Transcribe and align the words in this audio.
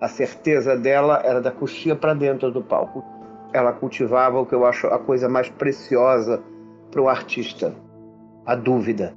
A 0.00 0.08
certeza 0.08 0.74
dela 0.76 1.20
era 1.22 1.42
da 1.42 1.50
coxinha 1.50 1.94
para 1.94 2.14
dentro 2.14 2.50
do 2.50 2.62
palco. 2.62 3.04
Ela 3.52 3.70
cultivava 3.70 4.40
o 4.40 4.46
que 4.46 4.54
eu 4.54 4.64
acho 4.64 4.86
a 4.86 4.98
coisa 4.98 5.28
mais 5.28 5.50
preciosa 5.50 6.42
para 6.90 7.02
o 7.02 7.08
artista: 7.08 7.74
a 8.46 8.54
dúvida. 8.54 9.14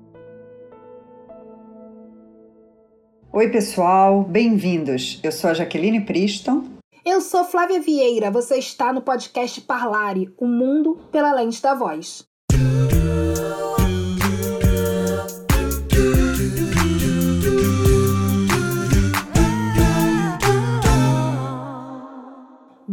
Oi, 3.31 3.49
pessoal, 3.49 4.23
bem-vindos. 4.23 5.21
Eu 5.23 5.31
sou 5.31 5.51
a 5.51 5.53
Jaqueline 5.53 6.01
Priston. 6.01 6.65
Eu 7.05 7.21
sou 7.21 7.45
Flávia 7.45 7.79
Vieira. 7.79 8.29
Você 8.29 8.57
está 8.57 8.91
no 8.91 9.01
podcast 9.01 9.61
Parlare 9.61 10.33
O 10.37 10.45
Mundo 10.45 10.99
pela 11.11 11.33
Lente 11.33 11.61
da 11.61 11.73
Voz. 11.73 12.27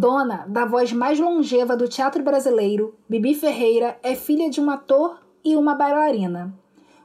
Dona 0.01 0.47
da 0.49 0.65
voz 0.65 0.95
mais 0.95 1.21
longeva 1.21 1.77
do 1.77 1.87
teatro 1.87 2.23
brasileiro, 2.23 2.95
Bibi 3.07 3.35
Ferreira 3.35 3.99
é 4.03 4.15
filha 4.15 4.49
de 4.49 4.59
um 4.59 4.71
ator 4.71 5.21
e 5.45 5.55
uma 5.55 5.75
bailarina. 5.75 6.55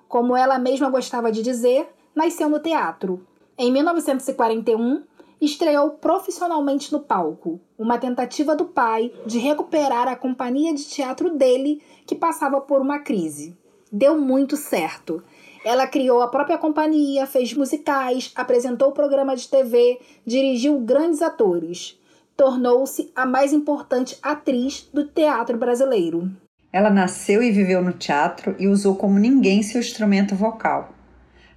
Como 0.08 0.34
ela 0.34 0.58
mesma 0.58 0.90
gostava 0.90 1.30
de 1.30 1.42
dizer, 1.42 1.90
nasceu 2.16 2.48
no 2.48 2.58
teatro. 2.58 3.28
Em 3.58 3.70
1941, 3.70 5.04
estreou 5.42 5.90
profissionalmente 5.90 6.90
no 6.94 7.02
palco, 7.02 7.60
uma 7.78 7.98
tentativa 7.98 8.56
do 8.56 8.64
pai 8.64 9.12
de 9.26 9.40
recuperar 9.40 10.08
a 10.08 10.16
companhia 10.16 10.74
de 10.74 10.86
teatro 10.86 11.32
dele, 11.32 11.84
que 12.08 12.16
passava 12.16 12.62
por 12.62 12.80
uma 12.80 13.00
crise. 13.00 13.58
Deu 13.92 14.18
muito 14.18 14.56
certo. 14.56 15.22
Ela 15.66 15.86
criou 15.86 16.22
a 16.22 16.30
própria 16.30 16.58
companhia, 16.58 17.28
fez 17.28 17.54
musicais, 17.54 18.32
apresentou 18.38 18.94
programa 18.94 19.36
de 19.36 19.50
TV, 19.50 20.00
dirigiu 20.26 20.80
grandes 20.80 21.22
atores 21.22 22.00
tornou-se 22.36 23.12
a 23.16 23.26
mais 23.26 23.54
importante 23.54 24.18
atriz 24.22 24.90
do 24.94 25.08
teatro 25.08 25.58
brasileiro. 25.58 26.32
Ela 26.72 26.90
nasceu 26.90 27.42
e 27.42 27.52
viveu 27.52 27.82
no 27.82 27.94
teatro 27.94 28.56
e 28.60 28.68
usou 28.68 28.96
como 28.96 29.18
ninguém 29.18 29.64
seu 29.64 29.80
instrumento 29.80 30.36
vocal. 30.36 30.94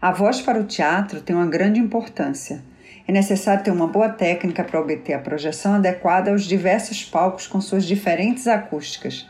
A 0.00 0.12
voz 0.12 0.40
para 0.40 0.60
o 0.60 0.64
teatro 0.64 1.20
tem 1.20 1.34
uma 1.34 1.46
grande 1.46 1.80
importância. 1.80 2.62
É 3.06 3.10
necessário 3.10 3.64
ter 3.64 3.72
uma 3.72 3.88
boa 3.88 4.08
técnica 4.08 4.62
para 4.62 4.80
obter 4.80 5.14
a 5.14 5.18
projeção 5.18 5.74
adequada 5.74 6.30
aos 6.30 6.44
diversos 6.44 7.04
palcos 7.04 7.48
com 7.48 7.60
suas 7.60 7.84
diferentes 7.84 8.46
acústicas. 8.46 9.26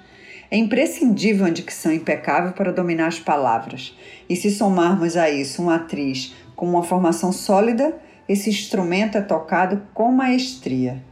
É 0.51 0.59
imprescindível 0.59 1.47
uma 1.47 1.53
dicção 1.53 1.93
impecável 1.93 2.53
para 2.53 2.73
dominar 2.73 3.07
as 3.07 3.19
palavras. 3.19 3.97
E 4.29 4.37
se 4.37 4.51
somarmos 4.51 5.17
a 5.17 5.31
isso 5.31 5.63
uma 5.63 5.77
atriz 5.77 6.35
com 6.55 6.69
uma 6.69 6.83
formação 6.83 7.33
sólida, 7.33 7.97
esse 8.29 8.51
instrumento 8.51 9.17
é 9.17 9.23
tocado 9.23 9.81
com 9.95 10.13
maestria. 10.13 11.03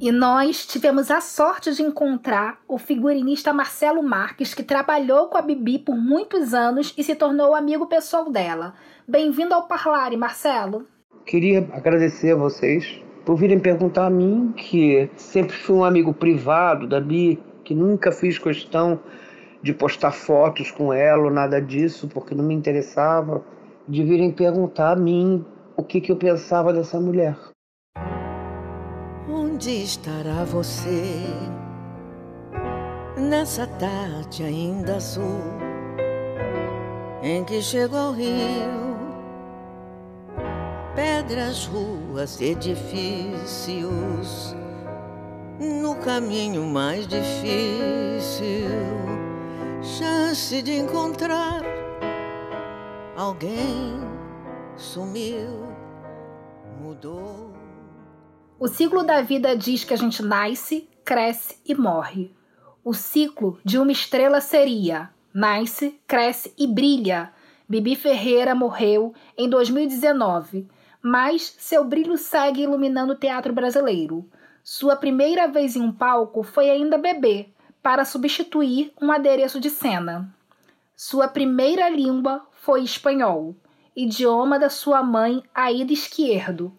E 0.00 0.12
nós 0.12 0.64
tivemos 0.64 1.10
a 1.10 1.20
sorte 1.20 1.74
de 1.74 1.82
encontrar 1.82 2.60
o 2.68 2.78
figurinista 2.78 3.52
Marcelo 3.52 4.00
Marques, 4.00 4.54
que 4.54 4.62
trabalhou 4.62 5.26
com 5.26 5.36
a 5.36 5.42
Bibi 5.42 5.80
por 5.80 5.96
muitos 5.96 6.54
anos 6.54 6.94
e 6.96 7.02
se 7.02 7.16
tornou 7.16 7.52
amigo 7.52 7.84
pessoal 7.88 8.30
dela. 8.30 8.74
Bem-vindo 9.08 9.54
ao 9.54 9.66
Parlare, 9.66 10.16
Marcelo. 10.16 10.86
Queria 11.26 11.68
agradecer 11.72 12.30
a 12.30 12.36
vocês 12.36 13.02
por 13.24 13.36
virem 13.36 13.58
perguntar 13.58 14.06
a 14.06 14.10
mim, 14.10 14.52
que 14.56 15.10
sempre 15.16 15.56
fui 15.56 15.74
um 15.74 15.84
amigo 15.84 16.14
privado 16.14 16.86
da 16.86 17.00
Bi, 17.00 17.42
que 17.64 17.74
nunca 17.74 18.12
fiz 18.12 18.38
questão 18.38 19.00
de 19.60 19.74
postar 19.74 20.12
fotos 20.12 20.70
com 20.70 20.92
ela 20.92 21.24
ou 21.24 21.30
nada 21.30 21.60
disso, 21.60 22.06
porque 22.06 22.36
não 22.36 22.44
me 22.44 22.54
interessava, 22.54 23.44
de 23.88 24.04
virem 24.04 24.30
perguntar 24.30 24.92
a 24.92 24.96
mim 24.96 25.44
o 25.76 25.82
que, 25.82 26.00
que 26.00 26.12
eu 26.12 26.16
pensava 26.16 26.72
dessa 26.72 27.00
mulher. 27.00 27.36
Onde 29.58 29.82
estará 29.82 30.44
você 30.44 31.26
nessa 33.16 33.66
tarde 33.66 34.44
ainda 34.44 34.94
azul 34.94 35.42
em 37.24 37.42
que 37.42 37.60
chegou 37.60 37.98
ao 37.98 38.12
rio? 38.12 38.96
Pedras, 40.94 41.66
ruas, 41.66 42.40
edifícios, 42.40 42.94
no 45.58 45.96
caminho 45.96 46.64
mais 46.64 47.08
difícil, 47.08 48.70
chance 49.82 50.62
de 50.62 50.76
encontrar 50.76 51.62
alguém 53.16 54.00
sumiu, 54.76 55.66
mudou. 56.80 57.47
O 58.60 58.66
ciclo 58.66 59.04
da 59.04 59.20
vida 59.22 59.56
diz 59.56 59.84
que 59.84 59.94
a 59.94 59.96
gente 59.96 60.20
nasce, 60.20 60.88
cresce 61.04 61.60
e 61.64 61.76
morre. 61.76 62.34
O 62.84 62.92
ciclo 62.92 63.60
de 63.64 63.78
uma 63.78 63.92
estrela 63.92 64.40
seria: 64.40 65.10
nasce, 65.32 66.00
cresce 66.08 66.52
e 66.58 66.66
brilha. 66.66 67.32
Bibi 67.68 67.94
Ferreira 67.94 68.56
morreu 68.56 69.14
em 69.36 69.48
2019, 69.48 70.66
mas 71.00 71.54
seu 71.56 71.84
brilho 71.84 72.18
segue 72.18 72.62
iluminando 72.62 73.12
o 73.12 73.16
teatro 73.16 73.52
brasileiro. 73.52 74.28
Sua 74.64 74.96
primeira 74.96 75.46
vez 75.46 75.76
em 75.76 75.80
um 75.80 75.92
palco 75.92 76.42
foi 76.42 76.68
ainda 76.68 76.98
bebê, 76.98 77.50
para 77.80 78.04
substituir 78.04 78.92
um 79.00 79.12
adereço 79.12 79.60
de 79.60 79.70
cena. 79.70 80.34
Sua 80.96 81.28
primeira 81.28 81.88
língua 81.88 82.44
foi 82.54 82.82
espanhol, 82.82 83.54
idioma 83.94 84.58
da 84.58 84.68
sua 84.68 85.00
mãe 85.00 85.44
Aida 85.54 85.92
Esquerdo, 85.92 86.76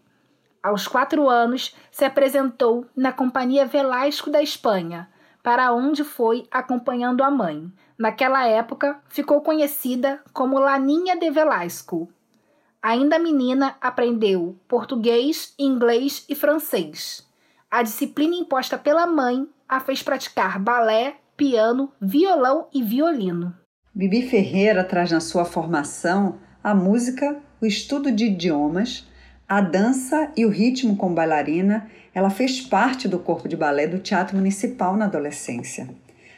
aos 0.61 0.87
quatro 0.87 1.29
anos, 1.29 1.75
se 1.91 2.05
apresentou 2.05 2.85
na 2.95 3.11
Companhia 3.11 3.65
Velasco 3.65 4.29
da 4.29 4.41
Espanha, 4.41 5.09
para 5.41 5.73
onde 5.73 6.03
foi 6.03 6.47
acompanhando 6.51 7.23
a 7.23 7.31
mãe. 7.31 7.71
Naquela 7.97 8.45
época, 8.45 8.99
ficou 9.09 9.41
conhecida 9.41 10.21
como 10.33 10.59
Laninha 10.59 11.17
de 11.17 11.29
Velasco. 11.29 12.09
Ainda 12.81 13.19
menina, 13.19 13.75
aprendeu 13.81 14.57
português, 14.67 15.53
inglês 15.59 16.25
e 16.29 16.35
francês. 16.35 17.27
A 17.69 17.83
disciplina 17.83 18.35
imposta 18.35 18.77
pela 18.77 19.05
mãe 19.05 19.47
a 19.67 19.79
fez 19.79 20.01
praticar 20.01 20.57
balé, 20.59 21.17
piano, 21.35 21.91
violão 22.01 22.67
e 22.73 22.81
violino. 22.81 23.55
Bibi 23.93 24.21
Ferreira 24.29 24.83
traz 24.83 25.11
na 25.11 25.19
sua 25.19 25.43
formação 25.43 26.39
a 26.63 26.73
música, 26.73 27.37
o 27.61 27.65
estudo 27.65 28.11
de 28.11 28.25
idiomas, 28.25 29.08
a 29.49 29.61
dança 29.61 30.31
e 30.37 30.45
o 30.45 30.49
ritmo 30.49 30.95
com 30.95 31.11
bailarina, 31.11 31.89
ela 32.13 32.29
fez 32.29 32.61
parte 32.61 33.07
do 33.07 33.17
corpo 33.17 33.49
de 33.49 33.57
balé 33.57 33.87
do 33.87 33.97
Teatro 33.97 34.37
Municipal 34.37 34.95
na 34.95 35.05
adolescência. 35.05 35.89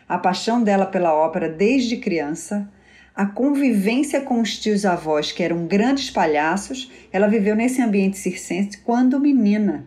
A 0.07 0.17
paixão 0.17 0.63
dela 0.63 0.85
pela 0.85 1.13
ópera 1.13 1.49
desde 1.49 1.97
criança, 1.97 2.71
a 3.13 3.25
convivência 3.25 4.21
com 4.21 4.39
os 4.39 4.57
tios-avós, 4.57 5.33
que 5.33 5.43
eram 5.43 5.67
grandes 5.67 6.09
palhaços, 6.09 6.89
ela 7.11 7.27
viveu 7.27 7.53
nesse 7.53 7.81
ambiente 7.81 8.17
circense 8.17 8.77
quando 8.77 9.19
menina. 9.19 9.83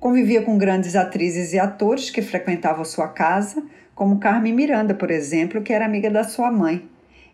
Convivia 0.00 0.42
com 0.42 0.58
grandes 0.58 0.96
atrizes 0.96 1.52
e 1.52 1.58
atores 1.60 2.10
que 2.10 2.20
frequentavam 2.20 2.84
sua 2.84 3.06
casa, 3.06 3.62
como 3.94 4.18
Carmen 4.18 4.52
Miranda, 4.52 4.92
por 4.92 5.12
exemplo, 5.12 5.62
que 5.62 5.72
era 5.72 5.86
amiga 5.86 6.10
da 6.10 6.24
sua 6.24 6.50
mãe. 6.50 6.84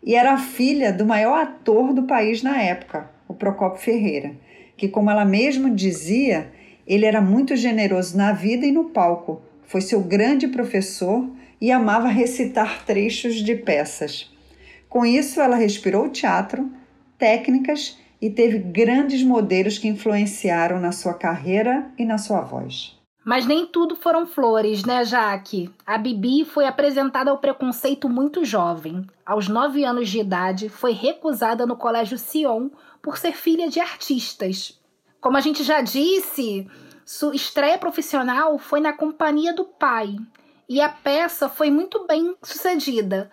E 0.05 0.15
era 0.15 0.37
filha 0.37 0.93
do 0.93 1.07
maior 1.07 1.41
ator 1.41 1.95
do 1.95 2.03
país 2.03 2.43
na 2.43 2.61
época, 2.61 3.09
o 3.27 3.33
Procopio 3.33 3.81
Ferreira 3.81 4.33
que, 4.81 4.89
como 4.89 5.11
ela 5.11 5.27
mesma 5.27 5.71
dizia, 5.71 6.51
ele 6.87 7.05
era 7.05 7.21
muito 7.21 7.55
generoso 7.55 8.17
na 8.17 8.33
vida 8.33 8.65
e 8.65 8.73
no 8.73 8.85
palco, 8.85 9.43
foi 9.63 9.83
seu 9.83 10.01
grande 10.01 10.49
professor 10.49 11.29
e 11.61 11.71
amava 11.71 12.09
recitar 12.09 12.83
trechos 12.87 13.35
de 13.35 13.55
peças. 13.57 14.33
Com 14.89 15.05
isso, 15.05 15.39
ela 15.39 15.55
respirou 15.55 16.09
teatro, 16.09 16.71
técnicas 17.19 17.99
e 18.23 18.31
teve 18.31 18.59
grandes 18.59 19.23
modelos 19.23 19.77
que 19.77 19.87
influenciaram 19.87 20.81
na 20.81 20.93
sua 20.93 21.13
carreira 21.13 21.91
e 21.99 22.07
na 22.07 22.17
sua 22.17 22.41
voz. 22.41 22.99
Mas 23.23 23.45
nem 23.45 23.67
tudo 23.67 23.95
foram 23.95 24.27
flores, 24.27 24.83
né, 24.87 25.05
Jaque? 25.05 25.69
A 25.87 25.99
Bibi 25.99 26.47
foi 26.47 26.67
apresentada 26.67 27.31
ao 27.31 27.37
preconceito 27.37 28.09
muito 28.09 28.47
jovem. 28.47 29.05
Aos 29.27 29.47
nove 29.47 29.85
anos 29.85 30.09
de 30.09 30.21
idade, 30.21 30.71
foi 30.71 30.93
recusada 30.93 31.67
no 31.67 31.77
Colégio 31.77 32.17
Sion 32.17 32.71
por 33.03 33.19
ser 33.19 33.33
filha 33.33 33.69
de 33.69 33.79
artistas. 33.79 34.80
Como 35.21 35.37
a 35.37 35.41
gente 35.41 35.63
já 35.63 35.83
disse, 35.83 36.67
sua 37.05 37.35
estreia 37.35 37.77
profissional 37.77 38.59
foi 38.59 38.81
na 38.81 38.93
companhia 38.93 39.53
do 39.53 39.65
pai 39.65 40.17
e 40.69 40.81
a 40.81 40.89
peça 40.89 41.49
foi 41.49 41.71
muito 41.71 42.07
bem 42.07 42.35
sucedida. 42.43 43.31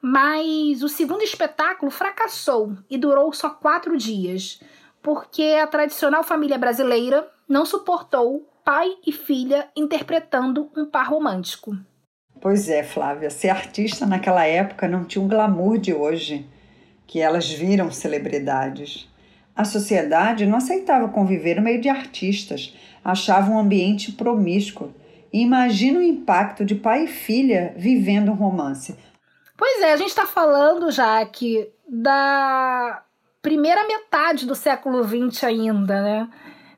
Mas 0.00 0.82
o 0.82 0.88
segundo 0.88 1.22
espetáculo 1.22 1.90
fracassou 1.90 2.76
e 2.90 2.98
durou 2.98 3.32
só 3.32 3.50
quatro 3.50 3.96
dias, 3.96 4.60
porque 5.02 5.58
a 5.62 5.66
tradicional 5.66 6.24
família 6.24 6.58
brasileira 6.58 7.30
não 7.48 7.64
suportou 7.64 8.48
pai 8.64 8.90
e 9.06 9.12
filha 9.12 9.68
interpretando 9.76 10.70
um 10.76 10.86
par 10.86 11.08
romântico. 11.08 11.76
Pois 12.40 12.68
é, 12.68 12.82
Flávia, 12.82 13.30
ser 13.30 13.48
artista 13.48 14.06
naquela 14.06 14.44
época 14.44 14.88
não 14.88 15.04
tinha 15.04 15.22
um 15.22 15.28
glamour 15.28 15.78
de 15.78 15.92
hoje, 15.92 16.48
que 17.06 17.20
elas 17.20 17.48
viram 17.50 17.90
celebridades. 17.90 19.08
A 19.58 19.64
sociedade 19.64 20.46
não 20.46 20.58
aceitava 20.58 21.08
conviver 21.08 21.56
no 21.56 21.62
meio 21.62 21.80
de 21.80 21.88
artistas, 21.88 22.72
achava 23.04 23.50
um 23.50 23.58
ambiente 23.58 24.12
promíscuo. 24.12 24.94
Imagina 25.32 25.98
o 25.98 26.02
impacto 26.02 26.64
de 26.64 26.76
pai 26.76 27.06
e 27.06 27.08
filha 27.08 27.74
vivendo 27.76 28.30
um 28.30 28.36
romance. 28.36 28.96
Pois 29.56 29.82
é, 29.82 29.92
a 29.92 29.96
gente 29.96 30.10
está 30.10 30.24
falando 30.24 30.92
já 30.92 31.26
que 31.26 31.68
da 31.88 33.02
primeira 33.42 33.84
metade 33.84 34.46
do 34.46 34.54
século 34.54 35.02
XX 35.02 35.42
ainda, 35.42 36.02
né? 36.02 36.28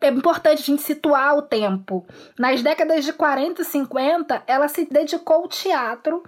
É 0.01 0.09
importante 0.09 0.63
a 0.63 0.65
gente 0.65 0.81
situar 0.81 1.37
o 1.37 1.43
tempo. 1.43 2.07
Nas 2.39 2.63
décadas 2.63 3.05
de 3.05 3.13
40 3.13 3.61
e 3.61 3.65
50, 3.67 4.43
ela 4.47 4.69
se 4.69 4.89
dedicou 4.91 5.43
ao 5.43 5.49
teatro 5.49 6.23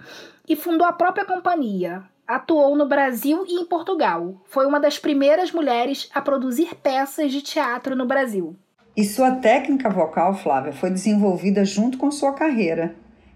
e 0.47 0.55
fundou 0.55 0.85
a 0.85 0.93
própria 0.93 1.25
companhia. 1.25 2.03
Atuou 2.25 2.73
no 2.77 2.87
Brasil 2.87 3.43
e 3.45 3.59
em 3.59 3.65
Portugal. 3.65 4.41
Foi 4.45 4.65
uma 4.65 4.79
das 4.79 4.97
primeiras 4.97 5.51
mulheres 5.51 6.09
a 6.13 6.21
produzir 6.21 6.73
peças 6.75 7.29
de 7.33 7.41
teatro 7.41 7.97
no 7.97 8.05
Brasil. 8.05 8.55
E 8.95 9.03
sua 9.03 9.31
técnica 9.31 9.89
vocal, 9.89 10.33
Flávia, 10.33 10.71
foi 10.71 10.89
desenvolvida 10.89 11.65
junto 11.65 11.97
com 11.97 12.09
sua 12.09 12.31
carreira. 12.31 12.95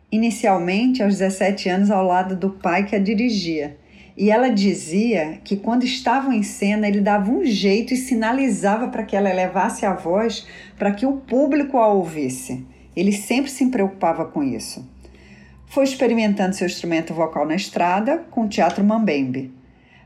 Inicialmente, 0.09 1.03
aos 1.03 1.17
17 1.17 1.67
anos, 1.67 1.91
ao 1.91 2.05
lado 2.05 2.33
do 2.33 2.51
pai 2.51 2.85
que 2.85 2.95
a 2.95 2.99
dirigia. 2.99 3.77
E 4.15 4.31
ela 4.31 4.49
dizia 4.49 5.41
que 5.43 5.57
quando 5.57 5.83
estavam 5.83 6.31
em 6.31 6.41
cena, 6.41 6.87
ele 6.87 7.01
dava 7.01 7.29
um 7.29 7.43
jeito 7.43 7.93
e 7.93 7.97
sinalizava 7.97 8.87
para 8.87 9.03
que 9.03 9.17
ela 9.17 9.29
elevasse 9.29 9.85
a 9.85 9.93
voz 9.93 10.47
para 10.77 10.93
que 10.93 11.05
o 11.05 11.17
público 11.17 11.77
a 11.77 11.87
ouvisse. 11.87 12.65
Ele 12.95 13.11
sempre 13.11 13.51
se 13.51 13.65
preocupava 13.69 14.23
com 14.25 14.41
isso. 14.41 14.87
Foi 15.67 15.83
experimentando 15.83 16.55
seu 16.55 16.65
instrumento 16.65 17.13
vocal 17.13 17.45
na 17.45 17.55
estrada 17.55 18.25
com 18.31 18.45
o 18.45 18.49
Teatro 18.49 18.83
Mambembe. 18.83 19.53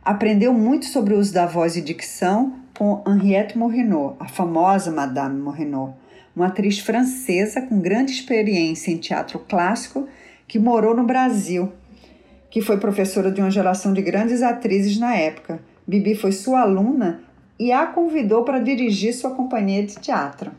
Aprendeu 0.04 0.54
muito 0.54 0.86
sobre 0.86 1.14
o 1.14 1.20
uso 1.20 1.34
da 1.34 1.46
voz 1.46 1.76
e 1.76 1.82
dicção 1.82 2.60
com 2.78 3.04
Henriette 3.08 3.58
Morinot, 3.58 4.16
a 4.20 4.28
famosa 4.28 4.92
Madame 4.92 5.40
Morinot, 5.40 5.94
uma 6.36 6.48
atriz 6.48 6.80
francesa 6.80 7.62
com 7.62 7.80
grande 7.80 8.12
experiência 8.12 8.92
em 8.92 8.98
teatro 8.98 9.40
clássico 9.40 10.08
que 10.48 10.60
morou 10.60 10.96
no 10.96 11.04
Brasil 11.04 11.72
que 12.52 12.62
foi 12.62 12.78
professora 12.78 13.32
de 13.32 13.40
uma 13.40 13.50
geração 13.50 13.94
de 13.94 14.02
grandes 14.02 14.44
atrizes 14.44 15.00
na 15.00 15.16
época. 15.16 15.64
Bibi 15.88 16.14
foi 16.14 16.34
sua 16.34 16.62
aluna 16.62 17.24
e 17.58 17.72
a 17.72 17.88
convidou 17.88 18.44
para 18.44 18.60
dirigir 18.60 19.14
sua 19.14 19.32
companhia 19.32 19.84
de 19.84 19.96
teatro. 19.96 20.52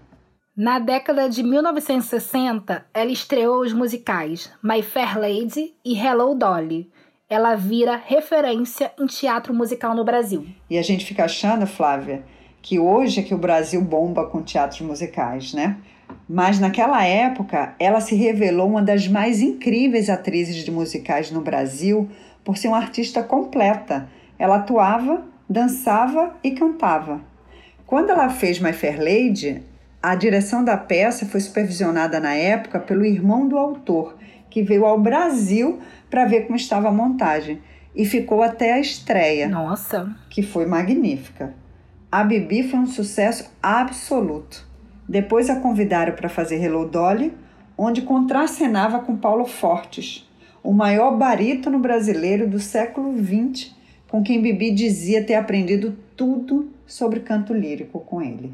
Na 0.54 0.78
década 0.78 1.30
de 1.30 1.42
1960, 1.42 2.84
ela 2.92 3.10
estreou 3.10 3.62
os 3.62 3.72
musicais 3.72 4.52
My 4.62 4.82
Fair 4.82 5.18
Lady 5.18 5.72
e 5.82 5.98
Hello 5.98 6.34
Dolly. 6.34 6.90
Ela 7.26 7.54
vira 7.54 7.96
referência 7.96 8.92
em 9.00 9.06
teatro 9.06 9.54
musical 9.54 9.94
no 9.94 10.04
Brasil. 10.04 10.46
E 10.68 10.76
a 10.76 10.82
gente 10.82 11.06
fica 11.06 11.24
achando, 11.24 11.66
Flávia, 11.66 12.22
que 12.60 12.78
hoje 12.78 13.20
é 13.20 13.22
que 13.22 13.34
o 13.34 13.38
Brasil 13.38 13.80
bomba 13.80 14.26
com 14.26 14.42
teatros 14.42 14.82
musicais, 14.82 15.54
né? 15.54 15.78
Mas 16.28 16.60
naquela 16.60 17.02
época, 17.02 17.74
ela 17.78 18.02
se 18.02 18.14
revelou 18.14 18.68
uma 18.68 18.82
das 18.82 19.08
mais 19.08 19.40
incríveis 19.40 20.10
atrizes 20.10 20.56
de 20.56 20.70
musicais 20.70 21.30
no 21.30 21.40
Brasil 21.40 22.10
por 22.44 22.58
ser 22.58 22.68
uma 22.68 22.76
artista 22.76 23.22
completa. 23.22 24.06
Ela 24.38 24.56
atuava, 24.56 25.24
dançava 25.48 26.36
e 26.44 26.50
cantava. 26.50 27.22
Quando 27.86 28.10
ela 28.10 28.28
fez 28.28 28.60
My 28.60 28.74
Fair 28.74 28.98
Lady, 28.98 29.71
a 30.02 30.16
direção 30.16 30.64
da 30.64 30.76
peça 30.76 31.24
foi 31.26 31.38
supervisionada 31.38 32.18
na 32.18 32.34
época 32.34 32.80
pelo 32.80 33.04
irmão 33.04 33.46
do 33.46 33.56
autor, 33.56 34.16
que 34.50 34.60
veio 34.60 34.84
ao 34.84 35.00
Brasil 35.00 35.78
para 36.10 36.24
ver 36.24 36.42
como 36.42 36.56
estava 36.56 36.88
a 36.88 36.92
montagem 36.92 37.60
e 37.94 38.04
ficou 38.04 38.42
até 38.42 38.72
a 38.72 38.80
estreia. 38.80 39.48
Nossa! 39.48 40.14
Que 40.28 40.42
foi 40.42 40.66
magnífica. 40.66 41.54
A 42.10 42.24
Bibi 42.24 42.64
foi 42.64 42.80
um 42.80 42.86
sucesso 42.86 43.48
absoluto. 43.62 44.66
Depois 45.08 45.48
a 45.48 45.56
convidaram 45.56 46.14
para 46.14 46.28
fazer 46.28 46.62
Hello 46.62 46.88
Dolly, 46.88 47.32
onde 47.78 48.02
contracenava 48.02 48.98
com 48.98 49.16
Paulo 49.16 49.44
Fortes, 49.44 50.28
o 50.62 50.72
maior 50.72 51.16
barítono 51.16 51.78
brasileiro 51.78 52.48
do 52.48 52.58
século 52.58 53.14
XX, 53.16 53.72
com 54.08 54.22
quem 54.22 54.42
Bibi 54.42 54.72
dizia 54.72 55.24
ter 55.24 55.34
aprendido 55.34 55.96
tudo 56.16 56.70
sobre 56.86 57.20
canto 57.20 57.54
lírico 57.54 58.00
com 58.00 58.20
ele. 58.20 58.52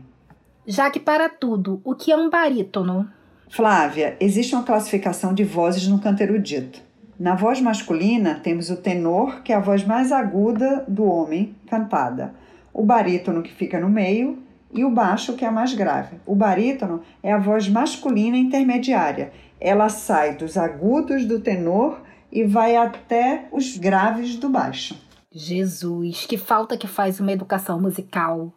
Já 0.71 0.91
que 0.91 1.01
para 1.01 1.31
tudo, 1.31 1.81
o 1.83 1.95
que 1.95 2.13
é 2.13 2.17
um 2.17 2.29
barítono? 2.29 3.09
Flávia, 3.49 4.19
existe 4.21 4.55
uma 4.55 4.65
classificação 4.65 5.33
de 5.33 5.43
vozes 5.43 5.89
no 5.89 5.99
canto 5.99 6.23
erudito. 6.23 6.83
Na 7.19 7.35
voz 7.35 7.59
masculina, 7.59 8.35
temos 8.35 8.69
o 8.69 8.77
tenor, 8.77 9.41
que 9.43 9.51
é 9.51 9.57
a 9.57 9.61
voz 9.61 9.83
mais 9.83 10.13
aguda 10.13 10.85
do 10.87 11.05
homem 11.05 11.57
cantada, 11.71 12.35
o 12.71 12.85
barítono, 12.85 13.43
que 13.43 13.51
fica 13.51 13.81
no 13.81 13.89
meio, 13.89 14.41
e 14.71 14.85
o 14.85 14.91
baixo, 14.91 15.33
que 15.37 15.43
é 15.43 15.49
a 15.49 15.51
mais 15.51 15.73
grave. 15.73 16.19
O 16.27 16.35
barítono 16.35 17.01
é 17.23 17.33
a 17.33 17.39
voz 17.39 17.67
masculina 17.67 18.37
intermediária. 18.37 19.33
Ela 19.59 19.89
sai 19.89 20.37
dos 20.37 20.59
agudos 20.59 21.25
do 21.25 21.41
tenor 21.41 22.03
e 22.31 22.45
vai 22.45 22.77
até 22.77 23.49
os 23.51 23.79
graves 23.79 24.37
do 24.37 24.51
baixo. 24.51 24.95
Jesus, 25.33 26.27
que 26.27 26.37
falta 26.37 26.77
que 26.77 26.87
faz 26.87 27.21
uma 27.21 27.33
educação 27.33 27.81
musical. 27.81 28.53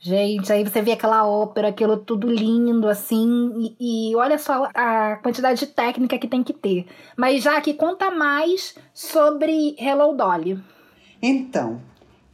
Gente, 0.00 0.52
aí 0.52 0.62
você 0.62 0.80
vê 0.80 0.92
aquela 0.92 1.26
ópera, 1.26 1.68
aquilo 1.68 1.96
tudo 1.96 2.30
lindo, 2.30 2.88
assim, 2.88 3.74
e, 3.80 4.10
e, 4.10 4.16
olha 4.16 4.38
só 4.38 4.70
a 4.72 5.16
quantidade 5.16 5.58
de 5.58 5.66
técnica 5.66 6.16
que 6.18 6.28
tem 6.28 6.42
que 6.42 6.52
ter. 6.52 6.86
Mas 7.16 7.42
já 7.42 7.60
que 7.60 7.74
conta 7.74 8.08
mais 8.10 8.76
sobre 8.94 9.74
Hello 9.76 10.16
Dolly. 10.16 10.62
Então, 11.20 11.80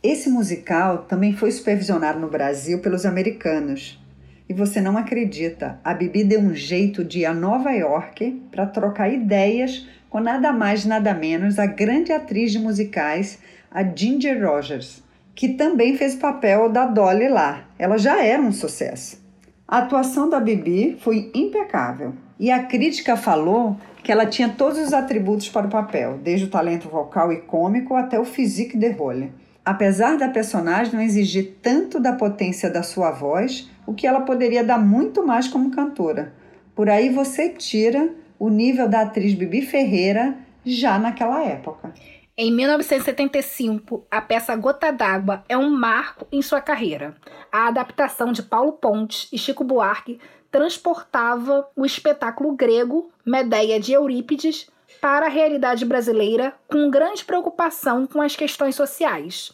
esse 0.03 0.29
musical 0.29 1.05
também 1.09 1.33
foi 1.33 1.51
supervisionado 1.51 2.21
no 2.21 2.29
Brasil 2.29 2.81
pelos 2.83 3.07
americanos. 3.07 3.99
E 4.47 4.53
você 4.53 4.79
não 4.79 4.99
acredita, 4.99 5.81
a 5.83 5.95
Bibi 5.95 6.23
deu 6.23 6.41
um 6.41 6.55
jeito 6.55 7.03
de 7.03 7.21
ir 7.21 7.25
a 7.25 7.33
Nova 7.33 7.73
York 7.73 8.43
para 8.51 8.67
trocar 8.67 9.09
ideias 9.11 9.87
com 10.11 10.21
nada 10.21 10.53
mais 10.53 10.85
nada 10.85 11.15
menos 11.15 11.59
a 11.59 11.65
grande 11.65 12.13
atriz 12.13 12.53
de 12.53 12.59
musicais, 12.59 13.39
a 13.71 13.83
Ginger 13.83 14.47
Rogers, 14.47 15.03
que 15.35 15.51
também 15.51 15.97
fez 15.97 16.15
papel 16.15 16.69
da 16.69 16.87
Dolly 16.87 17.29
lá. 17.29 17.65
Ela 17.79 17.99
já 17.99 18.23
era 18.23 18.41
um 18.41 18.53
sucesso. 18.53 19.23
A 19.67 19.79
atuação 19.79 20.29
da 20.29 20.39
Bibi 20.39 20.97
foi 21.01 21.31
impecável 21.35 22.15
e 22.39 22.51
a 22.51 22.65
crítica 22.65 23.17
falou 23.17 23.77
que 24.03 24.13
ela 24.13 24.27
tinha 24.27 24.49
todos 24.49 24.79
os 24.79 24.93
atributos 24.93 25.49
para 25.49 25.67
o 25.67 25.71
papel, 25.71 26.19
desde 26.23 26.47
o 26.47 26.51
talento 26.51 26.89
vocal 26.89 27.33
e 27.33 27.41
cômico 27.41 27.95
até 27.95 28.21
o 28.21 28.25
physique 28.25 28.77
de 28.77 28.91
rôle 28.91 29.33
apesar 29.65 30.19
da 30.19 30.29
personagem 30.29 30.93
não 30.93 31.01
exigir 31.01 31.57
tanto 31.63 31.99
da 31.99 32.13
potência 32.13 32.69
da 32.69 32.83
sua 32.83 33.11
voz, 33.11 33.71
o 33.87 33.95
que 33.95 34.07
ela 34.07 34.21
poderia 34.21 34.63
dar 34.63 34.79
muito 34.79 35.27
mais 35.27 35.49
como 35.49 35.71
cantora. 35.71 36.35
Por 36.75 36.91
aí 36.91 37.09
você 37.09 37.49
tira 37.49 38.11
o 38.39 38.51
nível 38.51 38.89
da 38.89 39.03
atriz 39.03 39.33
Bibi 39.33 39.63
Ferreira 39.63 40.37
já 40.65 40.99
naquela 40.99 41.43
época. 41.43 41.95
Em 42.37 42.51
1975, 42.51 44.09
a 44.11 44.21
peça 44.21 44.57
Gota 44.57 44.91
d'Água 44.91 45.45
é 45.49 45.57
um 45.57 45.71
marco 45.71 46.27
em 46.33 46.43
sua 46.43 46.61
carreira. 46.61 47.15
A 47.53 47.69
adaptação 47.69 48.33
de 48.33 48.43
Paulo 48.43 48.73
Pontes 48.73 49.29
e 49.33 49.39
Chico 49.39 49.63
Buarque 49.63 50.19
transportava 50.51 51.69
o 51.77 51.87
espetáculo 51.87 52.53
grego 52.57 53.13
Medeia 53.25 53.79
de 53.79 53.93
Eurípides 53.93 54.69
para 55.01 55.27
a 55.27 55.29
realidade 55.29 55.85
brasileira 55.85 56.53
com 56.67 56.91
grande 56.91 57.25
preocupação 57.25 58.05
com 58.05 58.21
as 58.21 58.35
questões 58.35 58.75
sociais. 58.75 59.53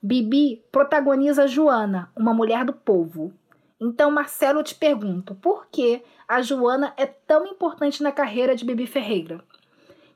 Bibi 0.00 0.62
protagoniza 0.70 1.48
Joana, 1.48 2.08
uma 2.14 2.32
mulher 2.32 2.64
do 2.64 2.72
povo. 2.72 3.32
Então, 3.80 4.12
Marcelo, 4.12 4.60
eu 4.60 4.64
te 4.64 4.76
pergunto, 4.76 5.34
por 5.34 5.66
que 5.66 6.00
a 6.28 6.40
Joana 6.40 6.94
é 6.96 7.04
tão 7.04 7.48
importante 7.48 8.00
na 8.00 8.12
carreira 8.12 8.54
de 8.54 8.64
Bibi 8.64 8.86
Ferreira? 8.86 9.42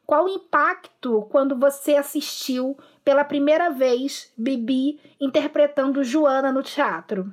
Qual 0.06 0.26
o 0.26 0.28
impacto 0.28 1.26
quando 1.30 1.58
você 1.58 1.94
assistiu 1.94 2.76
pela 3.04 3.24
primeira 3.24 3.70
vez 3.70 4.32
Bibi 4.38 5.00
interpretando 5.20 6.04
Joana 6.04 6.52
no 6.52 6.62
teatro? 6.62 7.32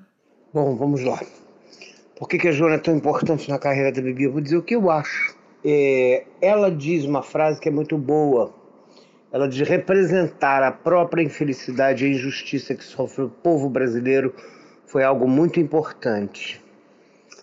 Bom, 0.51 0.75
vamos 0.75 1.03
lá. 1.03 1.19
Por 2.17 2.27
que, 2.27 2.37
que 2.37 2.47
a 2.47 2.51
Joana 2.51 2.75
é 2.75 2.79
tão 2.79 2.95
importante 2.95 3.49
na 3.49 3.59
carreira 3.59 3.91
da 3.91 4.01
Bibi? 4.01 4.23
Eu 4.23 4.31
vou 4.31 4.41
dizer 4.41 4.57
o 4.57 4.63
que 4.63 4.75
eu 4.75 4.89
acho 4.89 5.35
é, 5.63 6.25
ela 6.41 6.69
diz 6.69 7.05
uma 7.05 7.23
frase 7.23 7.59
que 7.59 7.69
é 7.69 7.71
muito 7.71 7.97
boa. 7.97 8.53
Ela 9.31 9.47
diz 9.47 9.67
representar 9.67 10.61
a 10.61 10.71
própria 10.71 11.23
infelicidade 11.23 12.05
e 12.05 12.11
injustiça 12.11 12.75
que 12.75 12.83
sofre 12.83 13.23
o 13.23 13.29
povo 13.29 13.69
brasileiro 13.69 14.35
foi 14.85 15.03
algo 15.03 15.27
muito 15.27 15.59
importante. 15.59 16.61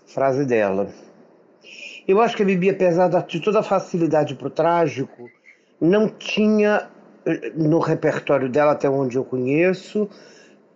Frase 0.06 0.44
dela. 0.44 0.92
Eu 2.10 2.20
acho 2.20 2.36
que 2.36 2.42
a 2.42 2.46
Bibi, 2.46 2.70
apesar 2.70 3.08
de 3.08 3.40
toda 3.40 3.60
a 3.60 3.62
facilidade 3.62 4.34
para 4.34 4.48
o 4.48 4.50
trágico, 4.50 5.30
não 5.80 6.08
tinha 6.08 6.88
eh, 7.24 7.52
no 7.54 7.78
repertório 7.78 8.48
dela, 8.48 8.72
até 8.72 8.90
onde 8.90 9.16
eu 9.16 9.24
conheço, 9.24 10.10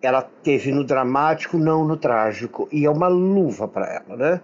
ela 0.01 0.23
teve 0.23 0.71
no 0.71 0.85
dramático, 0.85 1.59
não 1.59 1.85
no 1.85 1.97
trágico. 1.97 2.69
E 2.71 2.85
é 2.85 2.91
uma 2.91 3.09
luva 3.09 3.67
para 3.67 3.95
ela, 3.95 4.17
né? 4.17 4.41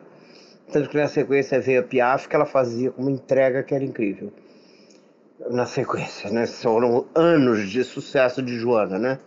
Tanto 0.73 0.89
que 0.89 0.97
na 0.97 1.07
sequência 1.07 1.61
veio 1.61 1.79
a 1.79 1.85
Piaf, 1.85 2.29
que 2.29 2.35
ela 2.35 2.45
fazia 2.45 2.93
uma 2.99 3.13
entrega 3.13 3.63
que 3.63 3.73
era 3.73 3.85
incrível. 3.85 4.33
Na 5.49 5.67
sequência, 5.67 6.29
né? 6.29 6.45
Foram 6.49 7.07
anos 7.15 7.71
de 7.71 7.85
sucesso 7.85 8.43
de 8.43 8.59
Joana, 8.59 8.99
né? 8.99 9.19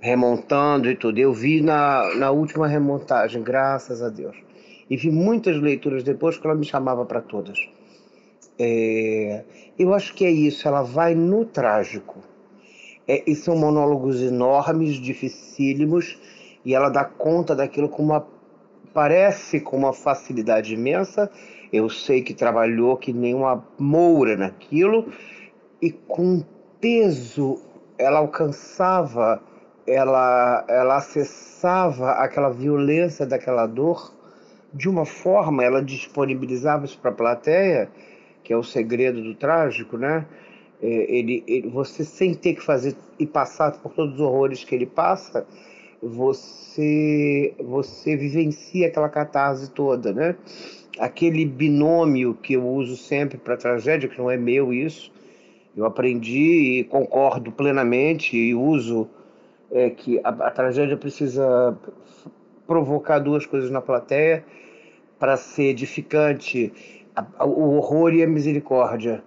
remontando 0.00 0.90
e 0.90 0.94
tudo. 0.94 1.18
Eu 1.18 1.34
vi 1.34 1.62
na, 1.62 2.14
na 2.14 2.30
última 2.30 2.66
remontagem, 2.66 3.42
graças 3.42 4.02
a 4.02 4.08
Deus. 4.08 4.36
E 4.88 4.96
vi 4.96 5.10
muitas 5.10 5.60
leituras 5.60 6.02
depois 6.02 6.36
que 6.36 6.46
ela 6.46 6.56
me 6.56 6.64
chamava 6.64 7.04
para 7.04 7.20
todas. 7.20 7.58
É, 8.58 9.44
eu 9.78 9.92
acho 9.92 10.14
que 10.14 10.24
é 10.24 10.30
isso, 10.30 10.66
ela 10.68 10.82
vai 10.82 11.14
no 11.14 11.44
trágico. 11.44 12.20
É, 13.06 13.22
e 13.26 13.34
são 13.34 13.56
monólogos 13.56 14.22
enormes, 14.22 14.94
dificílimos, 14.94 16.18
e 16.64 16.74
ela 16.74 16.88
dá 16.88 17.04
conta 17.04 17.54
daquilo 17.54 17.88
com 17.88 18.02
uma. 18.02 18.26
parece 18.92 19.60
com 19.60 19.76
uma 19.76 19.92
facilidade 19.92 20.74
imensa. 20.74 21.30
Eu 21.72 21.88
sei 21.90 22.22
que 22.22 22.32
trabalhou 22.32 22.96
que 22.96 23.12
nem 23.12 23.34
uma 23.34 23.66
moura 23.78 24.36
naquilo, 24.36 25.12
e 25.82 25.90
com 25.90 26.42
peso 26.80 27.60
ela 27.98 28.18
alcançava, 28.18 29.42
ela, 29.86 30.64
ela 30.68 30.96
acessava 30.96 32.12
aquela 32.12 32.50
violência 32.50 33.26
daquela 33.26 33.66
dor 33.66 34.14
de 34.74 34.88
uma 34.88 35.06
forma, 35.06 35.64
ela 35.64 35.80
disponibilizava 35.80 36.84
isso 36.84 36.98
para 36.98 37.12
a 37.12 37.14
plateia, 37.14 37.88
que 38.42 38.52
é 38.52 38.56
o 38.56 38.62
segredo 38.62 39.22
do 39.22 39.34
trágico, 39.34 39.96
né? 39.96 40.26
É, 40.82 40.86
ele, 40.86 41.44
ele, 41.46 41.68
você 41.68 42.04
sem 42.04 42.34
ter 42.34 42.54
que 42.54 42.62
fazer 42.62 42.96
e 43.18 43.26
passar 43.26 43.70
por 43.80 43.92
todos 43.92 44.14
os 44.14 44.20
horrores 44.20 44.64
que 44.64 44.74
ele 44.74 44.86
passa, 44.86 45.46
você 46.02 47.54
você 47.58 48.16
vivencia 48.16 48.88
aquela 48.88 49.08
catarse 49.08 49.70
toda, 49.70 50.12
né? 50.12 50.36
Aquele 50.98 51.44
binômio 51.44 52.34
que 52.34 52.54
eu 52.54 52.66
uso 52.66 52.96
sempre 52.96 53.38
para 53.38 53.56
tragédia, 53.56 54.08
que 54.08 54.18
não 54.18 54.30
é 54.30 54.36
meu 54.36 54.72
isso, 54.72 55.12
eu 55.76 55.86
aprendi 55.86 56.80
e 56.80 56.84
concordo 56.84 57.52
plenamente 57.52 58.36
e 58.36 58.54
uso 58.54 59.08
é, 59.70 59.90
que 59.90 60.20
a, 60.22 60.28
a 60.28 60.50
tragédia 60.50 60.96
precisa 60.96 61.76
provocar 62.66 63.18
duas 63.18 63.46
coisas 63.46 63.70
na 63.70 63.80
plateia 63.80 64.44
para 65.18 65.36
ser 65.36 65.64
edificante, 65.64 66.72
o 67.40 67.76
horror 67.76 68.12
e 68.12 68.22
a 68.22 68.26
misericórdia. 68.26 69.22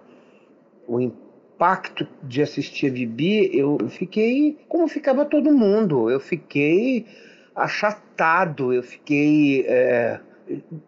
O 0.86 1.00
impacto 1.00 2.06
de 2.22 2.42
assistir 2.42 2.88
a 2.88 2.90
Bibi, 2.90 3.50
eu 3.56 3.78
fiquei 3.88 4.58
como 4.68 4.86
ficava 4.88 5.24
todo 5.24 5.52
mundo. 5.52 6.10
Eu 6.10 6.20
fiquei 6.20 7.06
achatado, 7.54 8.72
eu 8.72 8.82
fiquei 8.82 9.66
é, 9.66 10.20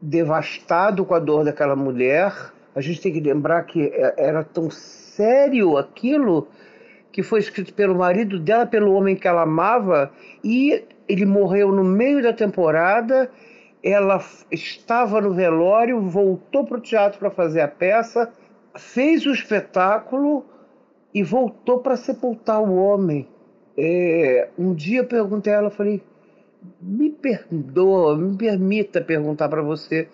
devastado 0.01 1.05
com 1.05 1.15
a 1.15 1.19
dor 1.19 1.45
daquela 1.45 1.75
mulher. 1.75 2.33
A 2.75 2.81
gente 2.81 3.01
tem 3.01 3.13
que 3.13 3.21
lembrar 3.21 3.65
que 3.65 3.87
é, 3.87 4.15
era 4.17 4.45
tão 4.45 4.71
sério 4.71 5.77
aquilo 5.77 6.49
que 7.13 7.23
foi 7.23 7.41
escrito 7.41 7.75
pelo 7.75 7.97
marido 7.97 8.39
dela, 8.39 8.67
pelo 8.67 8.93
homem 8.93 9.17
que 9.17 9.27
ela 9.27 9.43
amava, 9.43 10.13
e 10.45 10.85
ele 11.11 11.27
morreu 11.27 11.73
no 11.73 11.85
meio 11.85 12.23
da 12.23 12.33
temporada. 12.33 13.31
Ela 13.83 14.23
estava 14.51 15.21
no 15.21 15.33
velório, 15.33 16.01
voltou 16.01 16.65
para 16.65 16.79
o 16.79 16.81
teatro 16.81 17.19
para 17.19 17.31
fazer 17.31 17.61
a 17.63 17.69
peça, 17.69 18.31
fez 18.77 19.25
o 19.27 19.33
espetáculo 19.33 20.45
e 21.15 21.23
voltou 21.23 21.79
para 21.79 21.97
sepultar 21.97 22.63
o 22.63 22.75
homem. 22.75 23.27
É, 23.77 24.49
um 24.59 24.75
dia 24.75 25.01
eu 25.01 25.07
perguntei 25.07 25.53
a 25.53 25.57
ela, 25.57 25.71
falei, 25.71 26.03
me 26.81 27.11
perdoa, 27.11 28.17
me 28.17 28.37
permita 28.37 29.01
perguntar 29.01 29.49
para 29.49 29.63
você 29.63 30.09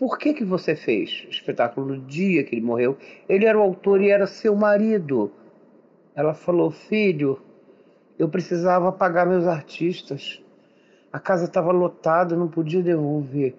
por 0.00 0.16
que, 0.16 0.32
que 0.32 0.44
você 0.44 0.74
fez 0.74 1.26
o 1.26 1.30
espetáculo 1.30 1.88
no 1.88 1.98
dia 1.98 2.42
que 2.42 2.54
ele 2.54 2.64
morreu? 2.64 2.96
Ele 3.28 3.44
era 3.44 3.58
o 3.58 3.60
autor 3.60 4.00
e 4.00 4.08
era 4.08 4.26
seu 4.26 4.56
marido. 4.56 5.30
Ela 6.16 6.32
falou: 6.32 6.70
Filho, 6.70 7.38
eu 8.20 8.28
precisava 8.28 8.92
pagar 8.92 9.24
meus 9.24 9.46
artistas. 9.46 10.42
A 11.10 11.18
casa 11.18 11.46
estava 11.46 11.72
lotada, 11.72 12.36
não 12.36 12.48
podia 12.48 12.82
devolver. 12.82 13.56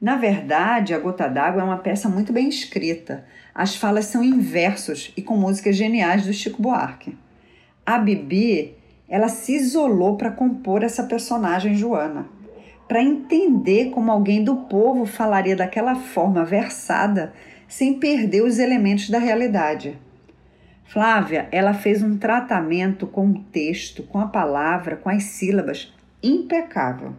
Na 0.00 0.16
verdade, 0.16 0.94
A 0.94 0.98
Gota 0.98 1.28
d'Água 1.28 1.60
é 1.60 1.64
uma 1.64 1.76
peça 1.76 2.08
muito 2.08 2.32
bem 2.32 2.48
escrita. 2.48 3.26
As 3.54 3.76
falas 3.76 4.06
são 4.06 4.24
em 4.24 4.38
versos 4.38 5.12
e 5.18 5.20
com 5.20 5.36
músicas 5.36 5.76
geniais 5.76 6.24
do 6.24 6.32
Chico 6.32 6.62
Buarque. 6.62 7.14
A 7.84 7.98
Bibi, 7.98 8.74
ela 9.06 9.28
se 9.28 9.54
isolou 9.56 10.16
para 10.16 10.30
compor 10.30 10.82
essa 10.82 11.04
personagem 11.04 11.74
Joana 11.74 12.26
para 12.88 13.02
entender 13.02 13.90
como 13.90 14.10
alguém 14.10 14.42
do 14.42 14.56
povo 14.56 15.04
falaria 15.04 15.54
daquela 15.54 15.94
forma 15.94 16.42
versada 16.42 17.34
sem 17.68 17.98
perder 18.00 18.42
os 18.42 18.58
elementos 18.58 19.10
da 19.10 19.18
realidade. 19.18 19.98
Flávia, 20.88 21.48
ela 21.52 21.74
fez 21.74 22.02
um 22.02 22.16
tratamento 22.16 23.06
com 23.06 23.28
o 23.28 23.44
texto, 23.52 24.02
com 24.04 24.18
a 24.18 24.26
palavra, 24.26 24.96
com 24.96 25.10
as 25.10 25.22
sílabas 25.24 25.92
impecável. 26.22 27.14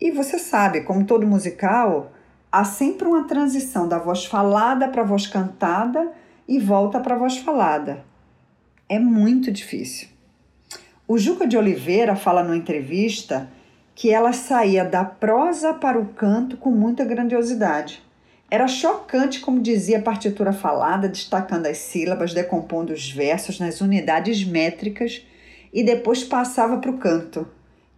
E 0.00 0.10
você 0.10 0.38
sabe, 0.38 0.80
como 0.80 1.04
todo 1.04 1.26
musical, 1.26 2.10
há 2.50 2.64
sempre 2.64 3.06
uma 3.06 3.24
transição 3.24 3.86
da 3.86 3.98
voz 3.98 4.24
falada 4.24 4.88
para 4.88 5.02
a 5.02 5.04
voz 5.04 5.26
cantada 5.26 6.10
e 6.48 6.58
volta 6.58 6.98
para 6.98 7.16
a 7.16 7.18
voz 7.18 7.36
falada. 7.36 8.02
É 8.88 8.98
muito 8.98 9.52
difícil. 9.52 10.08
O 11.06 11.18
Juca 11.18 11.46
de 11.46 11.58
Oliveira 11.58 12.16
fala 12.16 12.42
numa 12.42 12.56
entrevista 12.56 13.50
que 13.94 14.10
ela 14.10 14.32
saía 14.32 14.86
da 14.86 15.04
prosa 15.04 15.74
para 15.74 15.98
o 15.98 16.06
canto 16.06 16.56
com 16.56 16.70
muita 16.70 17.04
grandiosidade. 17.04 18.05
Era 18.50 18.68
chocante, 18.68 19.40
como 19.40 19.60
dizia 19.60 19.98
a 19.98 20.02
partitura 20.02 20.52
falada, 20.52 21.08
destacando 21.08 21.66
as 21.66 21.78
sílabas, 21.78 22.32
decompondo 22.32 22.92
os 22.92 23.10
versos 23.10 23.58
nas 23.58 23.80
unidades 23.80 24.44
métricas 24.44 25.26
e 25.72 25.82
depois 25.82 26.22
passava 26.22 26.78
para 26.78 26.90
o 26.90 26.98
canto. 26.98 27.46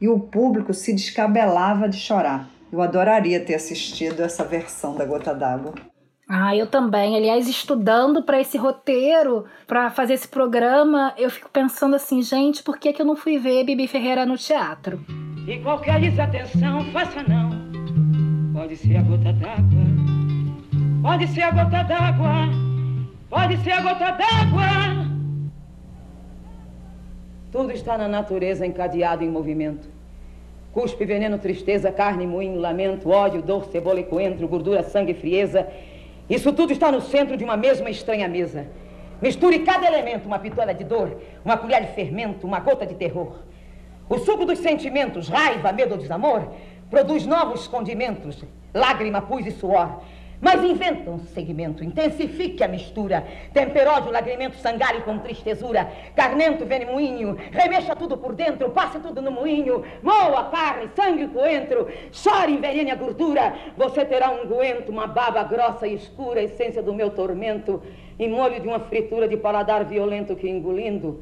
E 0.00 0.08
o 0.08 0.18
público 0.18 0.72
se 0.72 0.94
descabelava 0.94 1.88
de 1.88 1.98
chorar. 1.98 2.48
Eu 2.72 2.80
adoraria 2.80 3.40
ter 3.40 3.54
assistido 3.54 4.22
essa 4.22 4.44
versão 4.44 4.94
da 4.94 5.04
Gota 5.04 5.34
d'Água. 5.34 5.74
Ah, 6.28 6.54
eu 6.54 6.66
também. 6.66 7.16
Aliás, 7.16 7.48
estudando 7.48 8.22
para 8.22 8.40
esse 8.40 8.58
roteiro, 8.58 9.46
para 9.66 9.90
fazer 9.90 10.14
esse 10.14 10.28
programa, 10.28 11.14
eu 11.16 11.30
fico 11.30 11.48
pensando 11.50 11.96
assim, 11.96 12.20
gente, 12.22 12.62
por 12.62 12.78
que, 12.78 12.92
que 12.92 13.00
eu 13.00 13.06
não 13.06 13.16
fui 13.16 13.38
ver 13.38 13.64
Bibi 13.64 13.88
Ferreira 13.88 14.26
no 14.26 14.36
teatro? 14.36 15.00
E 15.46 15.58
qualquer 15.60 16.00
desatenção, 16.00 16.84
faça 16.92 17.22
não. 17.22 17.50
Pode 18.52 18.76
ser 18.76 18.96
a 18.96 19.02
gota 19.02 19.32
d'água, 19.32 20.17
pode 21.02 21.26
ser 21.28 21.42
a 21.42 21.50
gota 21.50 21.82
d'água, 21.82 22.48
pode 23.30 23.56
ser 23.58 23.72
a 23.72 23.80
gota 23.80 24.10
d'água. 24.10 25.08
Tudo 27.50 27.72
está 27.72 27.96
na 27.96 28.08
natureza 28.08 28.66
encadeado 28.66 29.24
em 29.24 29.28
movimento. 29.30 29.88
Cuspe, 30.72 31.04
veneno, 31.04 31.38
tristeza, 31.38 31.90
carne, 31.90 32.26
moinho, 32.26 32.60
lamento, 32.60 33.08
ódio, 33.08 33.40
dor, 33.40 33.64
cebola 33.66 34.00
e 34.00 34.04
coentro, 34.04 34.46
gordura, 34.46 34.82
sangue, 34.82 35.14
frieza. 35.14 35.66
Isso 36.28 36.52
tudo 36.52 36.72
está 36.72 36.92
no 36.92 37.00
centro 37.00 37.36
de 37.36 37.44
uma 37.44 37.56
mesma 37.56 37.88
estranha 37.88 38.28
mesa. 38.28 38.66
Misture 39.20 39.60
cada 39.60 39.86
elemento, 39.86 40.26
uma 40.26 40.38
pitada 40.38 40.74
de 40.74 40.84
dor, 40.84 41.20
uma 41.44 41.56
colher 41.56 41.86
de 41.86 41.92
fermento, 41.94 42.46
uma 42.46 42.60
gota 42.60 42.86
de 42.86 42.94
terror. 42.94 43.38
O 44.08 44.18
suco 44.18 44.44
dos 44.44 44.58
sentimentos, 44.58 45.28
raiva, 45.28 45.72
medo 45.72 45.92
ou 45.92 45.98
desamor, 45.98 46.52
produz 46.90 47.26
novos 47.26 47.66
condimentos, 47.66 48.44
lágrima, 48.74 49.22
pus 49.22 49.46
e 49.46 49.50
suor. 49.50 50.00
Mas 50.40 50.62
inventa 50.62 51.10
um 51.10 51.18
segmento, 51.18 51.82
intensifique 51.82 52.62
a 52.62 52.68
mistura. 52.68 53.26
Temperódio, 53.52 54.12
lagrimento, 54.12 54.56
sangário 54.56 55.02
com 55.02 55.18
tristezura. 55.18 55.90
Carnento, 56.14 56.64
venemoinho, 56.64 57.36
remexa 57.50 57.96
tudo 57.96 58.16
por 58.16 58.34
dentro, 58.34 58.70
passe 58.70 59.00
tudo 59.00 59.20
no 59.20 59.32
moinho. 59.32 59.84
Moa 60.02 60.44
carne, 60.44 60.88
sangue 60.94 61.26
coentro, 61.28 61.88
chore, 62.12 62.52
envenene 62.52 62.90
a 62.92 62.94
gordura. 62.94 63.54
Você 63.76 64.04
terá 64.04 64.30
um 64.30 64.46
guento, 64.46 64.90
uma 64.90 65.08
baba 65.08 65.42
grossa 65.42 65.88
e 65.88 65.94
escura, 65.94 66.42
essência 66.42 66.82
do 66.82 66.94
meu 66.94 67.10
tormento. 67.10 67.82
E 68.18 68.28
molho 68.28 68.60
de 68.60 68.68
uma 68.68 68.80
fritura 68.80 69.28
de 69.28 69.36
paladar 69.36 69.84
violento 69.84 70.36
que 70.36 70.48
engolindo 70.48 71.20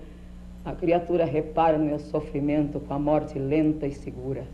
a 0.64 0.72
criatura 0.72 1.24
repara 1.24 1.78
no 1.78 1.84
meu 1.84 1.98
sofrimento 1.98 2.80
com 2.80 2.92
a 2.92 2.98
morte 2.98 3.38
lenta 3.38 3.86
e 3.86 3.92
segura. 3.92 4.44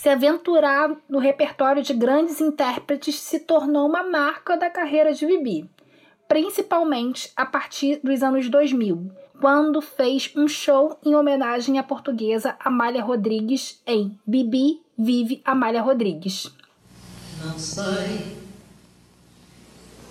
Se 0.00 0.08
aventurar 0.08 0.96
no 1.10 1.18
repertório 1.18 1.82
de 1.82 1.92
grandes 1.92 2.40
intérpretes 2.40 3.16
se 3.16 3.38
tornou 3.38 3.86
uma 3.86 4.02
marca 4.02 4.56
da 4.56 4.70
carreira 4.70 5.12
de 5.12 5.26
Bibi, 5.26 5.68
principalmente 6.26 7.30
a 7.36 7.44
partir 7.44 8.00
dos 8.02 8.22
anos 8.22 8.48
2000, 8.48 9.12
quando 9.38 9.82
fez 9.82 10.32
um 10.34 10.48
show 10.48 10.98
em 11.04 11.14
homenagem 11.14 11.78
à 11.78 11.82
portuguesa 11.82 12.56
Amália 12.64 13.04
Rodrigues 13.04 13.82
em 13.86 14.18
Bibi 14.26 14.80
Vive 14.96 15.42
Amália 15.44 15.82
Rodrigues. 15.82 16.50
Não 17.44 17.58
sei, 17.58 18.38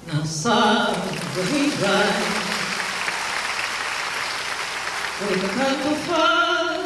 não 0.06 0.24
sabe 0.24 1.00
vai. 1.80 2.10
Oito 5.28 5.48
canto 5.48 5.96
fado 6.06 6.79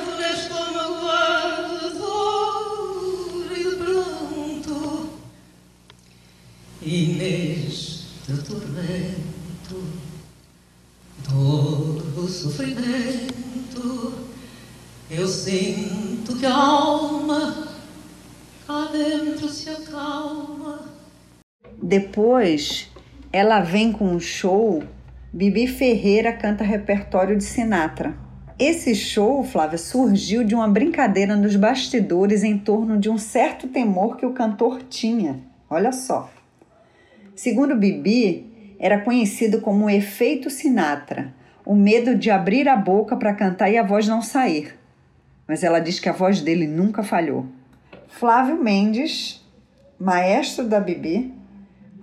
Depois, 21.94 22.92
ela 23.32 23.60
vem 23.60 23.92
com 23.92 24.06
um 24.06 24.20
show. 24.20 24.82
Bibi 25.32 25.68
Ferreira 25.68 26.34
canta 26.34 26.64
repertório 26.64 27.38
de 27.38 27.44
Sinatra. 27.44 28.16
Esse 28.58 28.96
show, 28.96 29.44
Flávia, 29.44 29.78
surgiu 29.78 30.44
de 30.44 30.56
uma 30.56 30.68
brincadeira 30.68 31.36
nos 31.36 31.56
bastidores 31.56 32.44
em 32.44 32.58
torno 32.58 33.00
de 33.00 33.12
um 33.12 33.20
certo 33.20 33.68
temor 33.68 34.18
que 34.18 34.26
o 34.26 34.34
cantor 34.34 34.82
tinha. 34.90 35.40
Olha 35.70 35.92
só. 35.92 36.32
Segundo 37.36 37.76
Bibi, 37.76 38.76
era 38.80 39.00
conhecido 39.02 39.62
como 39.62 39.86
o 39.86 39.90
efeito 39.90 40.50
Sinatra, 40.50 41.32
o 41.64 41.76
medo 41.76 42.16
de 42.16 42.32
abrir 42.32 42.68
a 42.68 42.76
boca 42.76 43.16
para 43.16 43.36
cantar 43.36 43.70
e 43.70 43.78
a 43.78 43.84
voz 43.84 44.08
não 44.08 44.24
sair. 44.24 44.74
Mas 45.48 45.64
ela 45.64 45.78
diz 45.78 46.00
que 46.00 46.10
a 46.10 46.14
voz 46.14 46.42
dele 46.42 46.66
nunca 46.66 47.04
falhou. 47.04 47.46
Flávio 48.08 48.60
Mendes, 48.60 49.48
maestro 50.00 50.68
da 50.68 50.80
Bibi, 50.80 51.43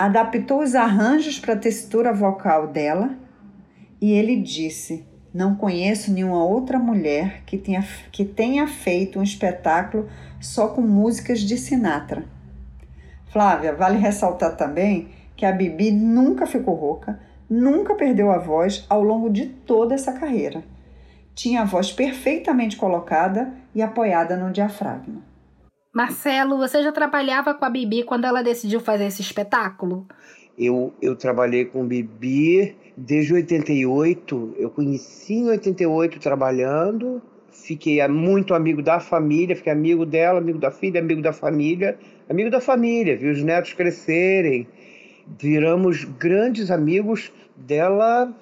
adaptou 0.01 0.63
os 0.63 0.75
arranjos 0.75 1.39
para 1.39 1.53
a 1.53 1.59
textura 1.59 2.11
vocal 2.11 2.67
dela 2.67 3.11
e 4.01 4.13
ele 4.13 4.35
disse: 4.41 5.05
Não 5.33 5.55
conheço 5.55 6.11
nenhuma 6.11 6.43
outra 6.43 6.79
mulher 6.79 7.43
que 7.45 7.59
tenha, 7.59 7.87
que 8.11 8.25
tenha 8.25 8.67
feito 8.67 9.19
um 9.19 9.23
espetáculo 9.23 10.09
só 10.41 10.69
com 10.69 10.81
músicas 10.81 11.41
de 11.41 11.59
Sinatra. 11.59 12.25
Flávia, 13.27 13.75
vale 13.75 13.99
ressaltar 13.99 14.57
também 14.57 15.11
que 15.37 15.45
a 15.45 15.53
Bibi 15.53 15.91
nunca 15.91 16.47
ficou 16.47 16.75
rouca, 16.75 17.21
nunca 17.49 17.95
perdeu 17.95 18.31
a 18.31 18.39
voz 18.39 18.87
ao 18.89 19.03
longo 19.03 19.29
de 19.29 19.45
toda 19.45 19.95
essa 19.95 20.15
carreira. 20.15 20.65
Tinha 21.35 21.61
a 21.61 21.67
voz 21.67 21.93
perfeitamente 21.93 22.79
colocada 22.79 23.53
e 23.75 23.83
apoiada 23.83 24.35
no 24.35 24.51
diafragma. 24.51 25.30
Marcelo, 25.93 26.57
você 26.57 26.83
já 26.83 26.93
trabalhava 26.93 27.53
com 27.53 27.65
a 27.65 27.71
Bibi 27.71 28.05
quando 28.05 28.25
ela 28.25 28.43
decidiu 28.43 28.79
fazer 28.79 29.07
esse 29.07 29.23
espetáculo? 29.23 30.07
Eu, 30.57 30.95
eu 31.03 31.17
trabalhei 31.17 31.65
com 31.65 31.85
Bibi 31.85 32.77
desde 32.97 33.35
88. 33.35 34.55
Eu 34.57 34.71
conheci 34.71 35.35
em 35.35 35.49
88 35.49 36.21
trabalhando. 36.21 37.21
Fiquei 37.51 38.07
muito 38.07 38.55
amigo 38.55 38.83
da 38.83 39.01
família, 39.01 39.57
fiquei 39.57 39.73
amigo 39.73 40.07
dela, 40.07 40.39
amigo 40.39 40.59
da 40.59 40.71
filha, 40.71 41.01
amigo 41.01 41.21
da 41.21 41.33
família, 41.33 41.99
amigo 42.29 42.51
da 42.51 42.61
família, 42.61 43.17
vi 43.17 43.29
os 43.29 43.43
netos 43.43 43.73
crescerem. 43.73 44.69
Viramos 45.39 46.05
grandes 46.05 46.71
amigos 46.71 47.33
dela, 47.57 48.33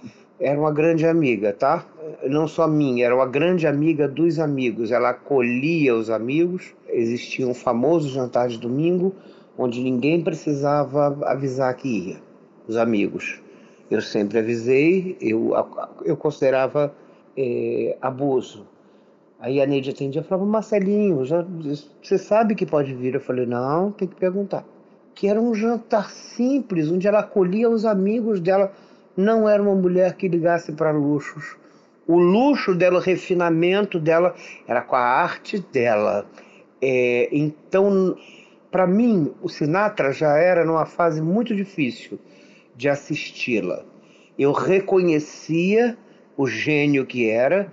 era 0.41 0.59
uma 0.59 0.73
grande 0.73 1.07
amiga, 1.07 1.53
tá? 1.53 1.85
Não 2.29 2.47
só 2.47 2.67
minha, 2.69 3.05
era 3.05 3.15
uma 3.15 3.27
grande 3.27 3.67
amiga 3.67 4.07
dos 4.07 4.39
amigos. 4.39 4.91
Ela 4.91 5.11
acolhia 5.11 5.95
os 5.95 6.11
amigos. 6.11 6.75
Existia 6.89 7.47
um 7.47 7.55
famoso 7.55 8.09
jantar 8.09 8.49
de 8.49 8.59
domingo 8.59 9.15
onde 9.59 9.83
ninguém 9.83 10.23
precisava 10.23 11.19
avisar 11.29 11.75
que 11.75 11.89
ia, 11.89 12.17
os 12.69 12.77
amigos. 12.77 13.41
Eu 13.91 14.01
sempre 14.01 14.39
avisei, 14.39 15.17
eu, 15.21 15.53
eu 16.05 16.17
considerava 16.17 16.95
é, 17.37 17.97
abuso. 18.01 18.67
Aí 19.41 19.61
a 19.61 19.67
Neide 19.67 19.91
atendia 19.91 20.21
e 20.21 20.25
falava, 20.25 20.49
Marcelinho, 20.49 21.25
já, 21.25 21.45
você 22.03 22.19
sabe 22.19 22.55
que 22.55 22.67
pode 22.67 22.95
vir? 22.95 23.15
Eu 23.15 23.21
falei, 23.21 23.47
não, 23.47 23.91
tem 23.91 24.07
que 24.07 24.17
perguntar. 24.17 24.65
Que 25.15 25.27
era 25.27 25.41
um 25.41 25.55
jantar 25.55 26.11
simples, 26.11 26.91
onde 26.91 27.09
ela 27.09 27.21
acolhia 27.21 27.69
os 27.69 27.85
amigos 27.85 28.41
dela. 28.41 28.73
Não 29.19 29.49
era 29.49 29.61
uma 29.61 29.75
mulher 29.75 30.15
que 30.15 30.29
ligasse 30.29 30.71
para 30.71 30.93
luxos. 30.93 31.57
O 32.07 32.21
luxo 32.21 32.73
dela, 32.73 32.99
o 32.99 33.03
refinamento 33.03 33.99
dela, 33.99 34.33
era 34.65 34.81
com 34.81 34.95
a 34.95 35.01
arte 35.01 35.59
dela. 35.59 36.25
É, 36.81 37.29
então, 37.33 38.17
para 38.71 38.87
mim, 38.87 39.35
o 39.43 39.49
Sinatra 39.49 40.13
já 40.13 40.37
era 40.37 40.65
numa 40.65 40.87
fase 40.87 41.21
muito 41.21 41.53
difícil 41.53 42.17
de 42.77 42.89
assisti-la. 42.89 43.85
Eu 44.39 44.53
reconhecia 44.53 45.99
o 46.37 46.47
gênio 46.47 47.05
que 47.05 47.29
era. 47.29 47.73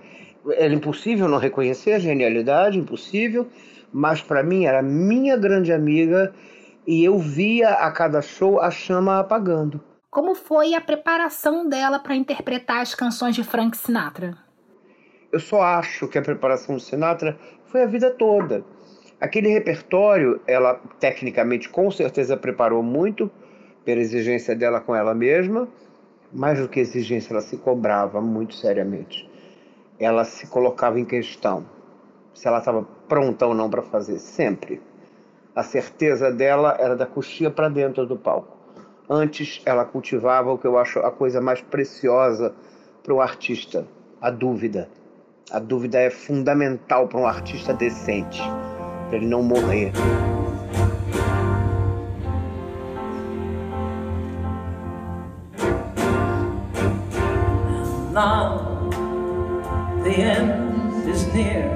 Era 0.49 0.73
impossível 0.73 1.27
não 1.27 1.37
reconhecer 1.37 1.91
a 1.91 1.99
genialidade, 1.99 2.79
impossível, 2.79 3.47
mas 3.93 4.19
para 4.19 4.41
mim 4.41 4.65
era 4.65 4.81
minha 4.81 5.37
grande 5.37 5.71
amiga 5.71 6.33
e 6.87 7.05
eu 7.05 7.19
via 7.19 7.69
a 7.69 7.91
cada 7.91 8.19
show 8.23 8.59
a 8.59 8.71
chama 8.71 9.19
apagando. 9.19 9.79
Como 10.15 10.33
foi 10.33 10.73
a 10.73 10.79
preparação 10.79 11.67
dela 11.67 11.99
para 11.99 12.15
interpretar 12.15 12.79
as 12.79 12.95
canções 12.95 13.35
de 13.35 13.43
Frank 13.43 13.75
Sinatra? 13.75 14.37
Eu 15.29 15.41
só 15.41 15.61
acho 15.61 16.07
que 16.07 16.17
a 16.17 16.21
preparação 16.21 16.75
do 16.75 16.81
Sinatra 16.81 17.37
foi 17.65 17.83
a 17.83 17.85
vida 17.85 18.09
toda. 18.11 18.63
Aquele 19.19 19.49
repertório, 19.49 20.39
ela 20.47 20.75
tecnicamente 21.01 21.67
com 21.67 21.91
certeza 21.91 22.37
preparou 22.37 22.81
muito 22.81 23.29
pela 23.83 23.99
exigência 23.99 24.55
dela 24.55 24.79
com 24.79 24.95
ela 24.95 25.13
mesma, 25.13 25.67
mais 26.31 26.61
do 26.61 26.69
que 26.69 26.79
exigência, 26.79 27.33
ela 27.33 27.41
se 27.41 27.57
cobrava 27.57 28.21
muito 28.21 28.55
seriamente. 28.55 29.29
Ela 29.99 30.23
se 30.23 30.47
colocava 30.47 30.97
em 30.97 31.03
questão 31.03 31.65
se 32.33 32.47
ela 32.47 32.59
estava 32.59 32.83
pronta 33.09 33.45
ou 33.45 33.53
não 33.53 33.69
para 33.69 33.81
fazer, 33.81 34.19
sempre. 34.19 34.81
A 35.53 35.61
certeza 35.61 36.31
dela 36.31 36.77
era 36.79 36.95
da 36.95 37.05
coxinha 37.05 37.51
para 37.51 37.67
dentro 37.67 38.05
do 38.05 38.15
palco. 38.15 38.54
Antes, 39.09 39.61
ela 39.65 39.85
cultivava 39.85 40.51
o 40.51 40.57
que 40.57 40.65
eu 40.65 40.77
acho 40.77 40.99
a 40.99 41.11
coisa 41.11 41.39
mais 41.39 41.61
preciosa 41.61 42.53
para 43.03 43.13
um 43.13 43.21
artista: 43.21 43.87
a 44.19 44.31
dúvida. 44.31 44.89
A 45.51 45.59
dúvida 45.59 45.99
é 45.99 46.09
fundamental 46.09 47.07
para 47.07 47.19
um 47.19 47.27
artista 47.27 47.71
decente 47.71 48.41
para 49.07 49.17
ele 49.17 49.27
não 49.27 49.43
morrer. 49.43 49.91
Now 58.11 58.89
the 60.03 60.15
end 60.21 61.07
is 61.09 61.27
near, 61.33 61.71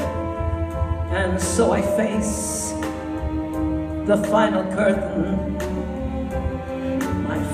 and 1.11 1.39
so 1.39 1.73
I 1.73 1.81
face 1.81 2.73
the 4.05 4.17
final 4.29 4.63
curtain. 4.73 5.68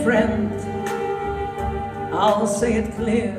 Friend, 0.06 0.52
I'll 2.13 2.46
say 2.46 2.78
it 2.78 2.91
clear. 2.91 3.34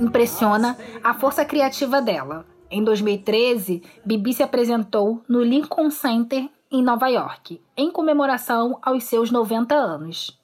Impressiona 0.00 0.76
a 1.00 1.14
força 1.14 1.44
criativa 1.44 2.02
dela. 2.02 2.44
Em 2.68 2.82
2013, 2.82 3.80
Bibi 4.04 4.34
se 4.34 4.42
apresentou 4.42 5.22
no 5.28 5.44
Lincoln 5.44 5.92
Center 5.92 6.48
em 6.72 6.82
Nova 6.82 7.06
York, 7.06 7.60
em 7.76 7.88
comemoração 7.92 8.80
aos 8.82 9.04
seus 9.04 9.30
90 9.30 9.76
anos. 9.76 10.36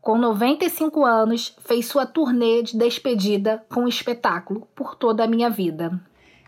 Com 0.00 0.16
95 0.16 1.04
anos, 1.04 1.54
fez 1.62 1.84
sua 1.84 2.06
turnê 2.06 2.62
de 2.62 2.78
despedida 2.78 3.62
com 3.68 3.82
um 3.82 3.88
espetáculo 3.88 4.66
por 4.74 4.94
toda 4.94 5.24
a 5.24 5.28
minha 5.28 5.50
vida. 5.50 6.00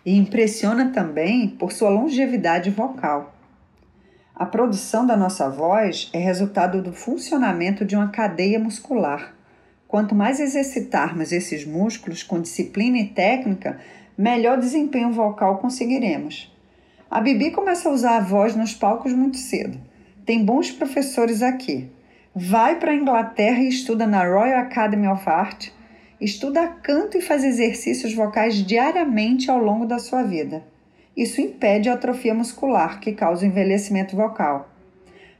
E 0.06 0.16
impressiona 0.16 0.88
também 0.88 1.50
por 1.50 1.70
sua 1.70 1.90
longevidade 1.90 2.70
vocal. 2.70 3.33
A 4.36 4.44
produção 4.44 5.06
da 5.06 5.16
nossa 5.16 5.48
voz 5.48 6.10
é 6.12 6.18
resultado 6.18 6.82
do 6.82 6.92
funcionamento 6.92 7.84
de 7.84 7.94
uma 7.94 8.08
cadeia 8.08 8.58
muscular. 8.58 9.32
Quanto 9.86 10.12
mais 10.12 10.40
exercitarmos 10.40 11.30
esses 11.30 11.64
músculos 11.64 12.24
com 12.24 12.40
disciplina 12.40 12.98
e 12.98 13.06
técnica, 13.06 13.78
melhor 14.18 14.58
desempenho 14.58 15.12
vocal 15.12 15.58
conseguiremos. 15.58 16.52
A 17.08 17.20
Bibi 17.20 17.52
começa 17.52 17.88
a 17.88 17.92
usar 17.92 18.16
a 18.16 18.20
voz 18.20 18.56
nos 18.56 18.74
palcos 18.74 19.12
muito 19.12 19.36
cedo. 19.36 19.78
Tem 20.26 20.44
bons 20.44 20.68
professores 20.68 21.40
aqui. 21.40 21.88
Vai 22.34 22.80
para 22.80 22.90
a 22.90 22.96
Inglaterra 22.96 23.60
e 23.60 23.68
estuda 23.68 24.04
na 24.04 24.24
Royal 24.26 24.58
Academy 24.58 25.06
of 25.06 25.28
Art. 25.28 25.68
Estuda 26.20 26.66
canto 26.66 27.16
e 27.16 27.22
faz 27.22 27.44
exercícios 27.44 28.12
vocais 28.12 28.56
diariamente 28.56 29.48
ao 29.48 29.58
longo 29.58 29.86
da 29.86 30.00
sua 30.00 30.24
vida. 30.24 30.64
Isso 31.16 31.40
impede 31.40 31.88
a 31.88 31.94
atrofia 31.94 32.34
muscular, 32.34 33.00
que 33.00 33.12
causa 33.12 33.44
o 33.44 33.48
envelhecimento 33.48 34.16
vocal. 34.16 34.68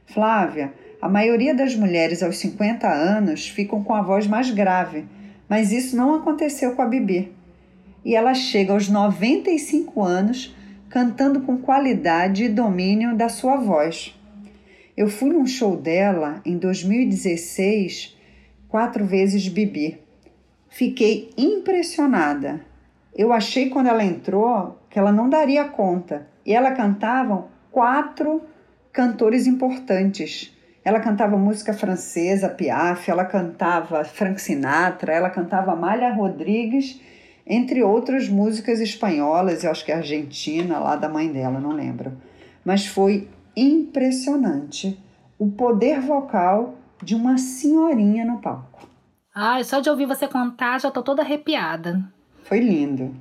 Flávia, 0.05 0.73
a 1.01 1.09
maioria 1.09 1.53
das 1.53 1.75
mulheres 1.75 2.23
aos 2.23 2.37
50 2.37 2.87
anos 2.87 3.47
ficam 3.49 3.83
com 3.83 3.93
a 3.93 4.01
voz 4.01 4.27
mais 4.27 4.51
grave, 4.51 5.05
mas 5.49 5.71
isso 5.71 5.95
não 5.95 6.15
aconteceu 6.15 6.75
com 6.75 6.81
a 6.81 6.85
Bibi 6.85 7.35
e 8.05 8.13
ela 8.13 8.35
chega 8.35 8.71
aos 8.71 8.87
95 8.87 10.01
anos 10.03 10.55
cantando 10.87 11.41
com 11.41 11.57
qualidade 11.57 12.43
e 12.43 12.49
domínio 12.49 13.17
da 13.17 13.27
sua 13.27 13.57
voz. 13.57 14.15
Eu 14.95 15.09
fui 15.09 15.29
num 15.29 15.47
show 15.47 15.75
dela 15.75 16.39
em 16.45 16.57
2016, 16.57 18.15
quatro 18.69 19.03
vezes 19.03 19.47
Bibi. 19.47 19.97
Fiquei 20.69 21.31
impressionada. 21.35 22.61
Eu 23.15 23.31
achei 23.31 23.69
quando 23.69 23.87
ela 23.87 24.03
entrou 24.03 24.77
que 24.89 24.99
ela 24.99 25.11
não 25.11 25.29
daria 25.29 25.63
conta. 25.65 26.27
E 26.45 26.53
ela 26.53 26.71
cantavam 26.71 27.47
quatro 27.71 28.41
cantores 28.91 29.47
importantes. 29.47 30.53
Ela 30.83 30.99
cantava 30.99 31.37
música 31.37 31.73
francesa, 31.73 32.49
Piaf, 32.49 33.09
ela 33.09 33.25
cantava 33.25 34.03
Frank 34.03 34.39
Sinatra, 34.39 35.13
ela 35.13 35.29
cantava 35.29 35.71
Amália 35.71 36.13
Rodrigues, 36.13 37.01
entre 37.47 37.83
outras 37.83 38.29
músicas 38.29 38.79
espanholas, 38.79 39.63
eu 39.63 39.71
acho 39.71 39.83
que 39.83 39.91
argentina, 39.91 40.77
lá 40.79 40.95
da 40.95 41.09
mãe 41.09 41.31
dela, 41.31 41.59
não 41.59 41.71
lembro. 41.71 42.13
Mas 42.63 42.85
foi 42.85 43.27
impressionante 43.55 44.99
o 45.39 45.51
poder 45.51 45.99
vocal 45.99 46.75
de 47.01 47.15
uma 47.15 47.37
senhorinha 47.37 48.25
no 48.25 48.39
palco. 48.39 48.87
Ai, 49.33 49.63
só 49.63 49.79
de 49.79 49.89
ouvir 49.89 50.05
você 50.05 50.27
contar 50.27 50.79
já 50.79 50.89
tô 50.89 51.03
toda 51.03 51.21
arrepiada. 51.21 52.14
Foi 52.45 52.59
lindo. 52.59 53.11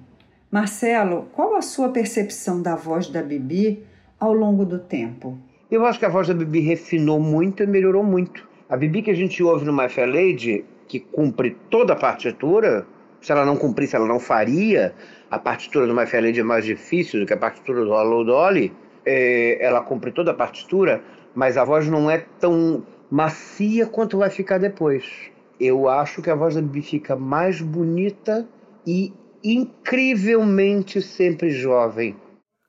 Marcelo, 0.50 1.30
qual 1.32 1.56
a 1.56 1.62
sua 1.62 1.88
percepção 1.88 2.60
da 2.60 2.76
voz 2.76 3.08
da 3.08 3.22
Bibi 3.22 3.82
ao 4.20 4.34
longo 4.34 4.66
do 4.66 4.78
tempo? 4.78 5.38
Eu 5.70 5.86
acho 5.86 5.98
que 5.98 6.04
a 6.04 6.10
voz 6.10 6.28
da 6.28 6.34
Bibi 6.34 6.60
refinou 6.60 7.18
muito 7.18 7.62
e 7.62 7.66
melhorou 7.66 8.04
muito. 8.04 8.46
A 8.68 8.76
Bibi 8.76 9.00
que 9.00 9.10
a 9.10 9.14
gente 9.14 9.42
ouve 9.42 9.64
no 9.64 9.72
My 9.72 9.88
Fair 9.88 10.08
Lady, 10.08 10.62
que 10.86 11.00
cumpre 11.00 11.56
toda 11.70 11.94
a 11.94 11.96
partitura, 11.96 12.86
se 13.18 13.32
ela 13.32 13.46
não 13.46 13.56
cumprisse, 13.56 13.96
ela 13.96 14.06
não 14.06 14.20
faria. 14.20 14.94
A 15.30 15.38
partitura 15.38 15.86
do 15.86 15.94
My 15.94 16.04
Fair 16.04 16.22
Lady 16.22 16.40
é 16.40 16.44
mais 16.44 16.66
difícil 16.66 17.20
do 17.20 17.26
que 17.26 17.32
a 17.32 17.38
partitura 17.38 17.82
do 17.82 17.94
Hello 17.94 18.24
Dolly. 18.24 18.74
É, 19.06 19.56
ela 19.58 19.80
cumpre 19.80 20.12
toda 20.12 20.32
a 20.32 20.34
partitura, 20.34 21.02
mas 21.34 21.56
a 21.56 21.64
voz 21.64 21.88
não 21.88 22.10
é 22.10 22.26
tão 22.38 22.84
macia 23.10 23.86
quanto 23.86 24.18
vai 24.18 24.28
ficar 24.28 24.58
depois. 24.58 25.30
Eu 25.58 25.88
acho 25.88 26.20
que 26.20 26.28
a 26.28 26.34
voz 26.34 26.54
da 26.56 26.60
Bibi 26.60 26.82
fica 26.82 27.16
mais 27.16 27.62
bonita 27.62 28.46
e 28.86 29.12
incrivelmente 29.42 31.02
sempre 31.02 31.50
jovem. 31.50 32.16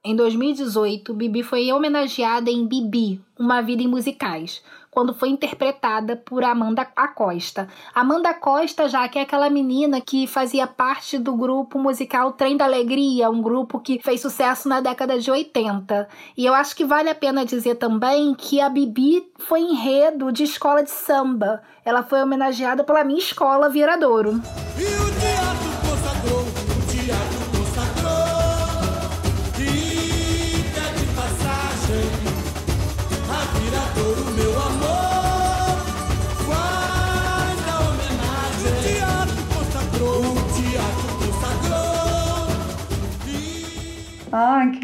Em 0.08 0.16
2018, 0.16 1.16
Bibi 1.16 1.42
foi 1.42 1.72
homenageada 1.72 2.52
em 2.52 2.68
Bibi, 2.68 3.20
Uma 3.40 3.62
Vida 3.62 3.82
em 3.82 3.88
Musicais, 3.88 4.62
quando 4.92 5.16
foi 5.16 5.30
interpretada 5.30 6.16
por 6.16 6.44
Amanda 6.44 6.88
Acosta. 6.96 7.68
Amanda 7.92 8.30
Acosta, 8.30 8.88
já 8.88 9.10
que 9.10 9.18
é 9.18 9.24
aquela 9.24 9.50
menina 9.50 10.00
que 10.00 10.28
fazia 10.28 10.68
parte 10.68 11.18
do 11.18 11.36
grupo 11.36 11.80
musical 11.80 12.34
Trem 12.34 12.56
da 12.56 12.66
Alegria, 12.66 13.32
um 13.32 13.42
grupo 13.42 13.80
que 13.80 14.00
fez 14.00 14.22
sucesso 14.22 14.70
na 14.70 14.80
década 14.80 15.18
de 15.18 15.32
80. 15.32 16.08
E 16.38 16.46
eu 16.46 16.54
acho 16.54 16.76
que 16.76 16.86
vale 16.86 17.10
a 17.10 17.16
pena 17.16 17.44
dizer 17.44 17.74
também 17.74 18.36
que 18.36 18.62
a 18.62 18.70
Bibi 18.70 19.28
foi 19.40 19.62
enredo 19.62 20.32
de 20.32 20.44
escola 20.44 20.84
de 20.84 20.92
samba. 20.92 21.64
Ela 21.84 22.04
foi 22.04 22.22
homenageada 22.22 22.84
pela 22.84 23.04
minha 23.04 23.18
escola 23.18 23.70
Viradouro. 23.70 24.40
E 24.78 25.45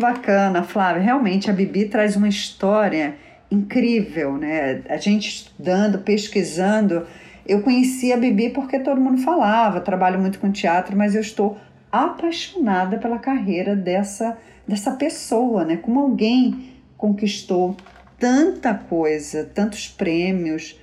bacana, 0.01 0.63
Flávia. 0.63 1.01
Realmente 1.01 1.49
a 1.49 1.53
Bibi 1.53 1.85
traz 1.85 2.15
uma 2.17 2.27
história 2.27 3.15
incrível, 3.49 4.37
né? 4.37 4.81
A 4.89 4.97
gente 4.97 5.29
estudando, 5.29 5.99
pesquisando. 5.99 7.07
Eu 7.45 7.61
conheci 7.61 8.11
a 8.11 8.17
Bibi 8.17 8.49
porque 8.49 8.79
todo 8.79 8.99
mundo 8.99 9.21
falava, 9.21 9.79
trabalho 9.79 10.19
muito 10.19 10.39
com 10.39 10.51
teatro, 10.51 10.97
mas 10.97 11.15
eu 11.15 11.21
estou 11.21 11.57
apaixonada 11.91 12.97
pela 12.97 13.19
carreira 13.19 13.75
dessa, 13.75 14.37
dessa 14.67 14.91
pessoa, 14.91 15.63
né? 15.63 15.77
Como 15.77 15.99
alguém 15.99 16.71
conquistou 16.97 17.75
tanta 18.17 18.73
coisa, 18.73 19.49
tantos 19.53 19.87
prêmios, 19.87 20.79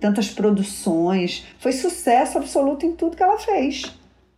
tantas 0.00 0.30
produções. 0.30 1.46
Foi 1.58 1.72
sucesso 1.72 2.38
absoluto 2.38 2.86
em 2.86 2.94
tudo 2.94 3.16
que 3.16 3.22
ela 3.22 3.38
fez. 3.38 3.82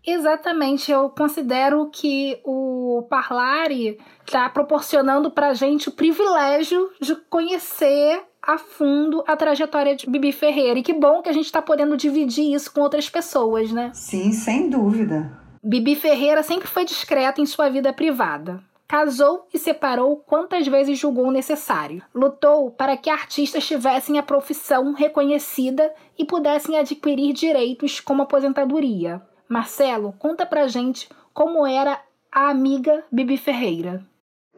Exatamente, 0.06 0.90
eu 0.90 1.10
considero 1.10 1.90
que 1.90 2.40
o 2.42 3.06
Parlare 3.10 3.98
está 4.30 4.48
proporcionando 4.48 5.28
para 5.28 5.48
a 5.48 5.54
gente 5.54 5.88
o 5.88 5.92
privilégio 5.92 6.88
de 7.00 7.16
conhecer 7.28 8.22
a 8.40 8.56
fundo 8.56 9.24
a 9.26 9.36
trajetória 9.36 9.96
de 9.96 10.08
Bibi 10.08 10.30
Ferreira. 10.30 10.78
E 10.78 10.84
que 10.84 10.92
bom 10.92 11.20
que 11.20 11.28
a 11.28 11.32
gente 11.32 11.46
está 11.46 11.60
podendo 11.60 11.96
dividir 11.96 12.54
isso 12.54 12.72
com 12.72 12.80
outras 12.80 13.10
pessoas, 13.10 13.72
né? 13.72 13.90
Sim, 13.92 14.32
sem 14.32 14.70
dúvida. 14.70 15.36
Bibi 15.62 15.96
Ferreira 15.96 16.44
sempre 16.44 16.68
foi 16.68 16.84
discreta 16.84 17.40
em 17.40 17.46
sua 17.46 17.68
vida 17.68 17.92
privada. 17.92 18.62
Casou 18.86 19.48
e 19.52 19.58
separou 19.58 20.16
quantas 20.16 20.66
vezes 20.66 20.98
julgou 20.98 21.30
necessário. 21.32 22.02
Lutou 22.14 22.70
para 22.70 22.96
que 22.96 23.10
artistas 23.10 23.66
tivessem 23.66 24.16
a 24.16 24.22
profissão 24.22 24.92
reconhecida 24.92 25.92
e 26.16 26.24
pudessem 26.24 26.78
adquirir 26.78 27.32
direitos 27.32 27.98
como 27.98 28.22
aposentadoria. 28.22 29.20
Marcelo, 29.48 30.14
conta 30.18 30.46
pra 30.46 30.68
gente 30.68 31.08
como 31.34 31.66
era 31.66 32.00
a 32.30 32.48
amiga 32.48 33.04
Bibi 33.10 33.36
Ferreira. 33.36 34.04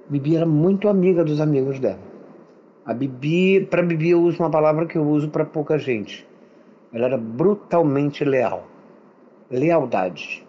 Bibi 0.09 0.37
era 0.37 0.47
muito 0.47 0.89
amiga 0.89 1.25
dos 1.25 1.41
amigos 1.41 1.79
dela. 1.79 2.01
A 2.85 2.93
Bibi, 2.93 3.67
para 3.67 3.83
Bibi 3.83 4.11
eu 4.11 4.23
uso 4.23 4.43
uma 4.43 4.51
palavra 4.51 4.87
que 4.87 4.99
eu 4.99 5.07
uso 5.07 5.29
para 5.29 5.45
pouca 5.45 5.79
gente. 5.79 6.27
Ela 6.93 7.07
era 7.07 7.19
brutalmente 7.19 8.25
leal. 8.25 8.67
Lealdade. 9.51 10.45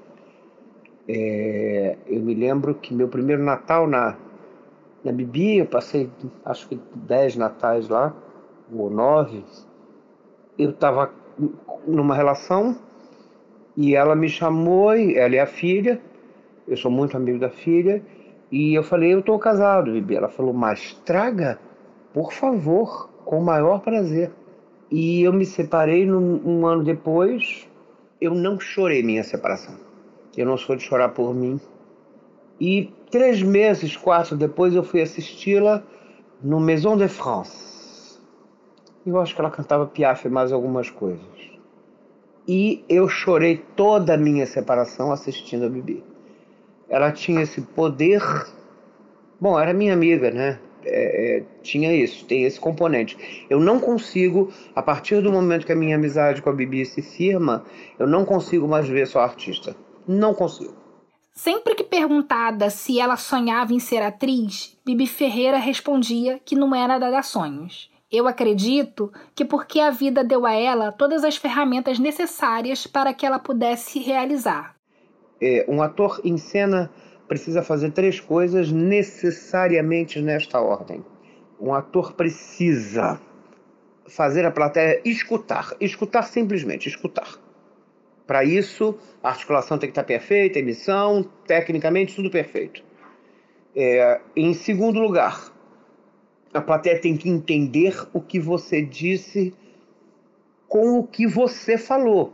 É, 1.07 1.97
eu 2.07 2.21
me 2.21 2.33
lembro 2.33 2.75
que 2.75 2.93
meu 2.93 3.07
primeiro 3.07 3.43
Natal 3.43 3.87
na, 3.87 4.17
na 5.03 5.11
Bibi, 5.11 5.57
eu 5.57 5.65
passei 5.65 6.09
acho 6.45 6.67
que 6.67 6.79
dez 6.95 7.35
natais 7.35 7.87
lá, 7.89 8.13
ou 8.73 8.89
nove. 8.89 9.43
Eu 10.57 10.71
estava 10.71 11.11
numa 11.85 12.15
relação 12.15 12.75
e 13.75 13.95
ela 13.95 14.15
me 14.15 14.29
chamou, 14.29 14.93
ela 14.93 15.35
é 15.35 15.39
a 15.39 15.47
filha, 15.47 15.99
eu 16.67 16.77
sou 16.77 16.89
muito 16.89 17.17
amigo 17.17 17.39
da 17.39 17.49
filha, 17.49 18.03
e 18.55 18.75
eu 18.75 18.83
falei, 18.83 19.15
eu 19.15 19.19
estou 19.21 19.39
casado, 19.39 19.91
Bibi. 19.91 20.15
Ela 20.15 20.29
falou, 20.29 20.53
mas 20.53 20.93
traga, 21.03 21.57
por 22.13 22.31
favor, 22.31 23.09
com 23.25 23.39
o 23.39 23.43
maior 23.43 23.81
prazer. 23.81 24.31
E 24.91 25.23
eu 25.23 25.33
me 25.33 25.43
separei 25.43 26.05
num, 26.05 26.39
um 26.45 26.67
ano 26.67 26.83
depois, 26.83 27.67
eu 28.21 28.35
não 28.35 28.59
chorei 28.59 29.01
minha 29.01 29.23
separação. 29.23 29.73
Eu 30.37 30.45
não 30.45 30.55
sou 30.55 30.75
de 30.75 30.83
chorar 30.83 31.09
por 31.09 31.33
mim. 31.33 31.59
E 32.61 32.93
três 33.09 33.41
meses, 33.41 33.97
quatro 33.97 34.37
depois, 34.37 34.75
eu 34.75 34.83
fui 34.83 35.01
assisti-la 35.01 35.81
no 36.39 36.59
Maison 36.59 36.95
de 36.95 37.07
France. 37.07 38.19
Eu 39.03 39.19
acho 39.19 39.33
que 39.33 39.41
ela 39.41 39.49
cantava 39.49 39.87
Piaf 39.87 40.27
e 40.27 40.29
mais 40.29 40.51
algumas 40.51 40.91
coisas. 40.91 41.25
E 42.47 42.85
eu 42.87 43.09
chorei 43.09 43.65
toda 43.75 44.13
a 44.13 44.17
minha 44.17 44.45
separação 44.45 45.11
assistindo 45.11 45.65
a 45.65 45.69
Bibi. 45.69 46.12
Ela 46.93 47.11
tinha 47.11 47.41
esse 47.41 47.59
poder. 47.59 48.21
Bom, 49.41 49.59
era 49.59 49.73
minha 49.73 49.93
amiga, 49.93 50.29
né? 50.29 50.59
É, 50.85 51.37
é, 51.37 51.43
tinha 51.63 51.91
isso, 51.91 52.23
tem 52.25 52.43
esse 52.43 52.59
componente. 52.59 53.17
Eu 53.49 53.59
não 53.59 53.79
consigo, 53.79 54.53
a 54.75 54.81
partir 54.83 55.19
do 55.19 55.31
momento 55.31 55.65
que 55.65 55.71
a 55.71 55.75
minha 55.75 55.95
amizade 55.95 56.39
com 56.39 56.51
a 56.51 56.53
Bibi 56.53 56.85
se 56.85 57.01
firma, 57.01 57.65
eu 57.97 58.05
não 58.05 58.23
consigo 58.23 58.67
mais 58.67 58.87
ver 58.87 59.07
só 59.07 59.21
artista. 59.21 59.75
Não 60.07 60.35
consigo. 60.35 60.75
Sempre 61.33 61.73
que 61.73 61.83
perguntada 61.83 62.69
se 62.69 62.99
ela 62.99 63.17
sonhava 63.17 63.73
em 63.73 63.79
ser 63.79 64.03
atriz, 64.03 64.77
Bibi 64.85 65.07
Ferreira 65.07 65.57
respondia 65.57 66.39
que 66.45 66.55
não 66.55 66.75
era 66.75 66.99
dada 66.99 67.23
sonhos. 67.23 67.89
Eu 68.11 68.27
acredito 68.27 69.11
que 69.33 69.43
porque 69.43 69.79
a 69.79 69.89
vida 69.89 70.23
deu 70.23 70.45
a 70.45 70.53
ela 70.53 70.91
todas 70.91 71.23
as 71.23 71.37
ferramentas 71.37 71.97
necessárias 71.97 72.85
para 72.85 73.15
que 73.15 73.25
ela 73.25 73.39
pudesse 73.39 73.97
realizar. 73.97 74.72
É, 75.45 75.65
um 75.67 75.81
ator 75.81 76.21
em 76.23 76.37
cena 76.37 76.89
precisa 77.27 77.61
fazer 77.61 77.91
três 77.91 78.19
coisas 78.21 78.71
necessariamente 78.71 80.21
nesta 80.21 80.61
ordem. 80.61 81.03
Um 81.59 81.73
ator 81.73 82.13
precisa 82.13 83.19
fazer 84.07 84.45
a 84.45 84.51
plateia 84.51 85.01
escutar, 85.03 85.75
escutar 85.81 86.23
simplesmente, 86.23 86.87
escutar. 86.87 87.37
Para 88.25 88.45
isso, 88.45 88.97
a 89.21 89.29
articulação 89.29 89.77
tem 89.77 89.89
que 89.89 89.91
estar 89.91 90.05
perfeita, 90.05 90.59
emissão, 90.59 91.29
tecnicamente, 91.45 92.15
tudo 92.15 92.29
perfeito. 92.29 92.81
É, 93.75 94.21
em 94.35 94.53
segundo 94.53 94.99
lugar, 94.99 95.51
a 96.53 96.61
plateia 96.61 97.01
tem 97.01 97.17
que 97.17 97.29
entender 97.29 97.95
o 98.13 98.21
que 98.21 98.39
você 98.39 98.81
disse 98.81 99.53
com 100.67 100.99
o 100.99 101.05
que 101.05 101.27
você 101.27 101.77
falou, 101.77 102.33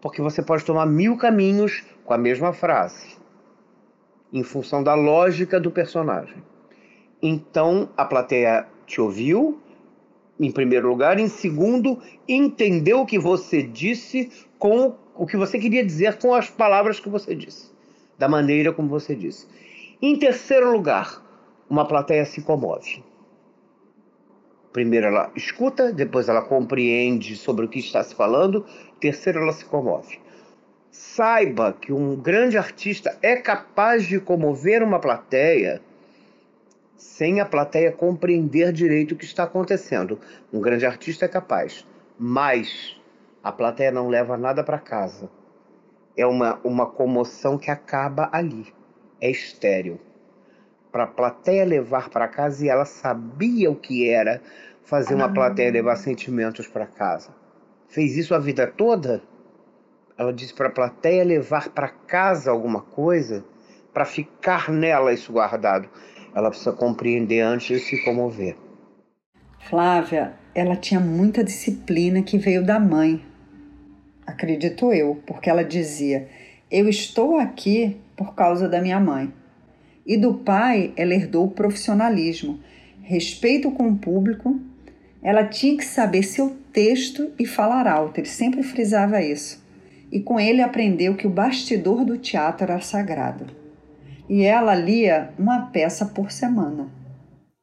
porque 0.00 0.20
você 0.20 0.42
pode 0.42 0.64
tomar 0.64 0.86
mil 0.86 1.16
caminhos 1.16 1.84
com 2.10 2.14
a 2.14 2.18
mesma 2.18 2.52
frase, 2.52 3.06
em 4.32 4.42
função 4.42 4.82
da 4.82 4.96
lógica 4.96 5.60
do 5.60 5.70
personagem. 5.70 6.42
Então, 7.22 7.88
a 7.96 8.04
plateia 8.04 8.66
te 8.84 9.00
ouviu, 9.00 9.60
em 10.40 10.50
primeiro 10.50 10.88
lugar, 10.88 11.20
em 11.20 11.28
segundo, 11.28 12.02
entendeu 12.28 13.02
o 13.02 13.06
que 13.06 13.16
você 13.16 13.62
disse 13.62 14.28
com 14.58 14.96
o 15.14 15.24
que 15.24 15.36
você 15.36 15.56
queria 15.56 15.86
dizer 15.86 16.18
com 16.18 16.34
as 16.34 16.50
palavras 16.50 16.98
que 16.98 17.08
você 17.08 17.32
disse, 17.32 17.70
da 18.18 18.28
maneira 18.28 18.72
como 18.72 18.88
você 18.88 19.14
disse. 19.14 19.46
Em 20.02 20.18
terceiro 20.18 20.72
lugar, 20.72 21.24
uma 21.70 21.86
plateia 21.86 22.24
se 22.24 22.42
comove 22.42 23.04
Primeiro 24.72 25.06
ela 25.06 25.30
escuta, 25.36 25.92
depois 25.92 26.28
ela 26.28 26.42
compreende 26.42 27.36
sobre 27.36 27.66
o 27.66 27.68
que 27.68 27.78
está 27.78 28.02
se 28.02 28.16
falando, 28.16 28.64
terceiro 29.00 29.40
ela 29.40 29.52
se 29.52 29.64
comove. 29.64 30.18
Saiba 30.90 31.72
que 31.72 31.92
um 31.92 32.16
grande 32.16 32.58
artista 32.58 33.16
é 33.22 33.36
capaz 33.36 34.04
de 34.06 34.18
comover 34.18 34.82
uma 34.82 34.98
plateia 34.98 35.80
sem 36.96 37.40
a 37.40 37.46
plateia 37.46 37.92
compreender 37.92 38.72
direito 38.72 39.12
o 39.12 39.16
que 39.16 39.24
está 39.24 39.44
acontecendo. 39.44 40.18
Um 40.52 40.60
grande 40.60 40.84
artista 40.84 41.24
é 41.24 41.28
capaz, 41.28 41.86
mas 42.18 43.00
a 43.42 43.50
plateia 43.50 43.90
não 43.90 44.08
leva 44.08 44.36
nada 44.36 44.62
para 44.62 44.78
casa. 44.78 45.30
É 46.16 46.26
uma, 46.26 46.60
uma 46.64 46.86
comoção 46.86 47.56
que 47.56 47.70
acaba 47.70 48.28
ali. 48.32 48.66
É 49.20 49.30
estéreo. 49.30 49.98
Para 50.90 51.04
a 51.04 51.06
plateia 51.06 51.64
levar 51.64 52.10
para 52.10 52.26
casa, 52.26 52.64
e 52.64 52.68
ela 52.68 52.84
sabia 52.84 53.70
o 53.70 53.76
que 53.76 54.08
era 54.10 54.42
fazer 54.82 55.14
uma 55.14 55.32
plateia 55.32 55.70
levar 55.70 55.96
sentimentos 55.96 56.66
para 56.66 56.84
casa. 56.84 57.30
Fez 57.88 58.16
isso 58.16 58.34
a 58.34 58.38
vida 58.38 58.66
toda? 58.66 59.22
Ela 60.20 60.32
disse 60.32 60.52
para 60.52 60.68
a 60.68 60.72
plateia 60.72 61.24
levar 61.24 61.70
para 61.70 61.88
casa 61.88 62.50
alguma 62.50 62.82
coisa, 62.82 63.42
para 63.92 64.04
ficar 64.04 64.70
nela 64.70 65.12
isso 65.12 65.32
guardado 65.32 65.88
ela 66.34 66.50
precisa 66.50 66.72
compreender 66.72 67.40
antes 67.40 67.66
de 67.66 67.78
se 67.80 68.04
comover. 68.04 68.56
Flávia, 69.68 70.34
ela 70.54 70.76
tinha 70.76 71.00
muita 71.00 71.44
disciplina 71.44 72.22
que 72.22 72.38
veio 72.38 72.64
da 72.64 72.78
mãe. 72.78 73.24
Acredito 74.26 74.92
eu, 74.92 75.22
porque 75.26 75.50
ela 75.50 75.64
dizia: 75.64 76.28
Eu 76.70 76.88
estou 76.88 77.38
aqui 77.38 78.00
por 78.16 78.34
causa 78.34 78.68
da 78.68 78.80
minha 78.80 79.00
mãe. 79.00 79.32
E 80.06 80.16
do 80.16 80.34
pai, 80.34 80.92
ela 80.96 81.14
herdou 81.14 81.46
o 81.46 81.50
profissionalismo, 81.50 82.58
respeito 83.02 83.70
com 83.70 83.88
o 83.88 83.98
público. 83.98 84.58
Ela 85.22 85.44
tinha 85.44 85.76
que 85.76 85.84
saber 85.84 86.22
seu 86.22 86.56
texto 86.72 87.30
e 87.38 87.44
falar 87.44 87.86
alto, 87.86 88.18
ele 88.18 88.28
sempre 88.28 88.62
frisava 88.62 89.20
isso. 89.20 89.59
E 90.10 90.20
com 90.20 90.40
ele 90.40 90.62
aprendeu 90.62 91.16
que 91.16 91.26
o 91.26 91.30
bastidor 91.30 92.04
do 92.04 92.18
teatro 92.18 92.64
era 92.64 92.80
sagrado 92.80 93.60
e 94.30 94.44
ela 94.44 94.76
lia 94.76 95.34
uma 95.36 95.66
peça 95.72 96.06
por 96.06 96.30
semana. 96.30 96.88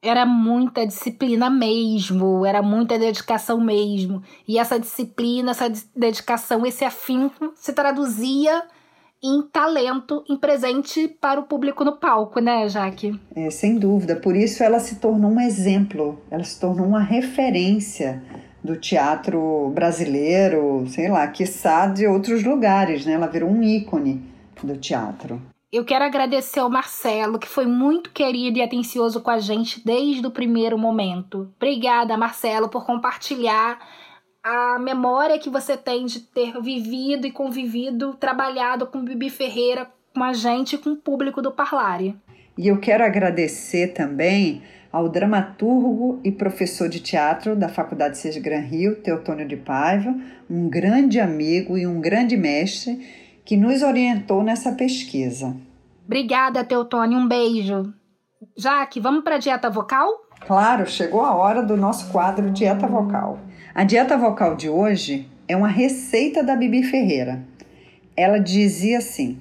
Era 0.04 0.26
muita 0.26 0.86
disciplina 0.86 1.50
mesmo, 1.50 2.46
era 2.46 2.62
muita 2.62 3.00
dedicação 3.00 3.60
mesmo. 3.60 4.22
E 4.46 4.60
essa 4.60 4.78
disciplina, 4.78 5.52
essa 5.52 5.72
dedicação, 5.96 6.66
esse 6.66 6.84
afinco 6.84 7.54
se 7.56 7.72
traduzia 7.72 8.64
em 9.24 9.42
talento, 9.42 10.24
em 10.30 10.38
presente 10.38 11.08
para 11.08 11.40
o 11.40 11.44
público 11.44 11.86
no 11.86 11.98
palco, 11.98 12.40
né, 12.40 12.68
Jaque? 12.68 13.18
É, 13.34 13.50
sem 13.50 13.80
dúvida. 13.80 14.18
Por 14.18 14.36
isso 14.36 14.62
ela 14.62 14.80
se 14.80 14.98
tornou 14.98 15.32
um 15.32 15.40
exemplo, 15.40 16.22
ela 16.30 16.44
se 16.44 16.60
tornou 16.60 16.86
uma 16.86 17.02
referência 17.02 18.22
do 18.64 18.76
teatro 18.76 19.72
brasileiro, 19.74 20.86
sei 20.88 21.10
lá, 21.10 21.28
quiçá 21.28 21.88
de 21.88 22.06
outros 22.08 22.44
lugares, 22.44 23.06
né? 23.06 23.14
Ela 23.14 23.28
virou 23.28 23.50
um 23.50 23.64
ícone 23.64 24.24
do 24.64 24.76
teatro. 24.78 25.42
Eu 25.72 25.84
quero 25.84 26.06
agradecer 26.06 26.60
ao 26.60 26.70
Marcelo, 26.70 27.38
que 27.38 27.48
foi 27.48 27.66
muito 27.66 28.12
querido 28.12 28.58
e 28.58 28.62
atencioso 28.62 29.22
com 29.22 29.30
a 29.30 29.38
gente 29.38 29.84
desde 29.86 30.26
o 30.26 30.32
primeiro 30.32 30.78
momento. 30.78 31.52
Obrigada, 31.58 32.18
Marcelo, 32.18 32.70
por 32.70 32.86
compartilhar 32.86 33.78
a 34.42 34.80
memória 34.80 35.38
que 35.38 35.50
você 35.50 35.76
tem 35.76 36.06
de 36.06 36.22
ter 36.22 36.60
vivido 36.62 37.28
e 37.28 37.32
convivido, 37.32 38.14
trabalhado 38.14 38.88
com 38.88 39.04
Bibi 39.04 39.30
Ferreira, 39.30 39.92
com 40.14 40.24
a 40.24 40.32
gente 40.32 40.76
e 40.76 40.78
com 40.78 40.92
o 40.92 40.96
público 40.96 41.42
do 41.42 41.52
Parlare. 41.52 42.16
E 42.58 42.70
eu 42.70 42.80
quero 42.80 43.04
agradecer 43.04 43.90
também 43.90 44.64
ao 44.92 45.10
dramaturgo 45.10 46.20
e 46.24 46.32
professor 46.32 46.88
de 46.90 47.00
teatro 47.00 47.56
da 47.56 47.70
Faculdade 47.70 48.18
Sesc 48.18 48.40
Gran 48.40 48.60
Rio, 48.60 48.96
Teotônio 48.96 49.48
de 49.48 49.58
Paiva, 49.58 50.16
um 50.50 50.70
grande 50.70 51.20
amigo 51.20 51.78
e 51.78 51.86
um 51.86 52.00
grande 52.00 52.38
mestre 52.38 53.06
que 53.44 53.56
nos 53.56 53.82
orientou 53.82 54.44
nessa 54.44 54.72
pesquisa. 54.72 55.56
Obrigada, 56.06 56.64
Teutônio. 56.64 57.18
Um 57.18 57.28
beijo. 57.28 57.94
Jaque, 58.58 59.00
vamos 59.00 59.24
para 59.24 59.36
a 59.36 59.40
dieta 59.40 59.70
vocal? 59.70 60.08
Claro, 60.46 60.86
chegou 60.86 61.22
a 61.22 61.36
hora 61.36 61.62
do 61.62 61.76
nosso 61.76 62.12
quadro 62.12 62.52
Dieta 62.52 62.88
Vocal. 62.88 63.40
A 63.74 63.84
dieta 63.84 64.18
vocal 64.18 64.56
de 64.56 64.70
hoje 64.70 65.28
é 65.48 65.56
uma 65.56 65.68
receita 65.68 66.44
da 66.44 66.56
Bibi 66.56 66.84
Ferreira. 66.84 67.44
Ela 68.16 68.38
dizia 68.38 69.00
assim: 69.00 69.40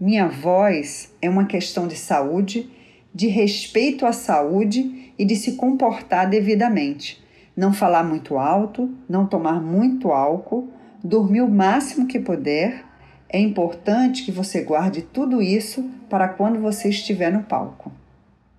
Minha 0.00 0.28
voz 0.28 1.14
é 1.20 1.28
uma 1.28 1.44
questão 1.44 1.86
de 1.86 1.96
saúde, 1.96 2.70
de 3.14 3.28
respeito 3.28 4.06
à 4.06 4.12
saúde 4.12 5.12
e 5.18 5.24
de 5.24 5.36
se 5.36 5.56
comportar 5.56 6.28
devidamente. 6.28 7.22
Não 7.56 7.72
falar 7.72 8.04
muito 8.04 8.38
alto, 8.38 8.88
não 9.08 9.26
tomar 9.26 9.60
muito 9.60 10.12
álcool, 10.12 10.68
dormir 11.02 11.40
o 11.40 11.48
máximo 11.48 12.06
que 12.06 12.18
puder, 12.18 12.84
é 13.28 13.38
importante 13.38 14.24
que 14.24 14.32
você 14.32 14.62
guarde 14.62 15.02
tudo 15.02 15.42
isso 15.42 15.82
para 16.08 16.28
quando 16.28 16.60
você 16.60 16.88
estiver 16.88 17.30
no 17.30 17.42
palco. 17.42 17.92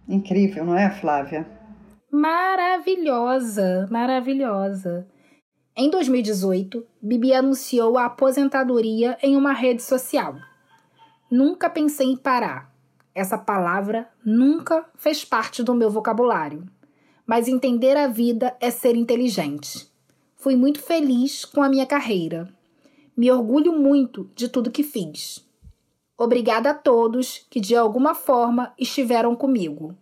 Incrível, 0.08 0.64
não 0.66 0.78
é, 0.78 0.90
Flávia? 0.90 1.48
Maravilhosa, 2.12 3.88
maravilhosa. 3.90 5.08
Em 5.76 5.90
2018, 5.90 6.86
Bibi 7.02 7.34
anunciou 7.34 7.98
a 7.98 8.06
aposentadoria 8.06 9.18
em 9.24 9.36
uma 9.36 9.54
rede 9.54 9.82
social. 9.82 10.36
Nunca 11.32 11.70
pensei 11.70 12.08
em 12.08 12.18
parar. 12.18 12.70
Essa 13.14 13.38
palavra 13.38 14.10
nunca 14.24 14.86
fez 14.96 15.26
parte 15.26 15.64
do 15.64 15.74
meu 15.74 15.90
vocabulário. 15.90 16.68
Mas 17.26 17.48
entender 17.48 17.98
a 17.98 18.08
vida 18.08 18.56
é 18.60 18.72
ser 18.72 18.96
inteligente. 18.96 19.88
Fui 20.36 20.56
muito 20.56 20.82
feliz 20.82 21.46
com 21.46 21.62
a 21.62 21.70
minha 21.70 21.86
carreira 21.86 22.54
me 23.20 23.30
orgulho 23.30 23.74
muito 23.74 24.32
de 24.34 24.48
tudo 24.48 24.72
que 24.72 24.82
fiz. 24.82 25.46
Obrigada 26.18 26.70
a 26.70 26.74
todos 26.74 27.46
que 27.50 27.60
de 27.60 27.76
alguma 27.76 28.16
forma 28.16 28.74
estiveram 28.80 29.36
comigo, 29.36 29.94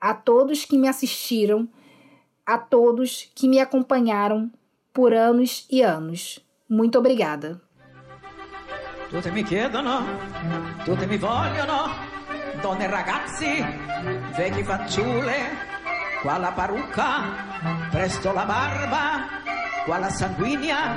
a 0.00 0.14
todos 0.14 0.64
que 0.64 0.78
me 0.78 0.88
assistiram, 0.88 1.68
a 2.46 2.56
todos 2.56 3.30
que 3.34 3.46
me 3.46 3.60
acompanharam 3.60 4.50
por 4.90 5.12
anos 5.12 5.66
e 5.70 5.82
anos. 5.82 6.40
Muito 6.66 6.98
obrigada. 6.98 7.60
Donne 12.66 12.84
e 12.84 12.88
ragazzi, 12.88 13.64
vecchi 14.34 14.64
fanciulle, 14.64 15.56
qua 16.20 16.36
la 16.36 16.50
parrucca, 16.50 17.22
presto 17.92 18.32
la 18.32 18.44
barba, 18.44 19.28
qua 19.84 19.98
la 19.98 20.10
sanguigna, 20.10 20.96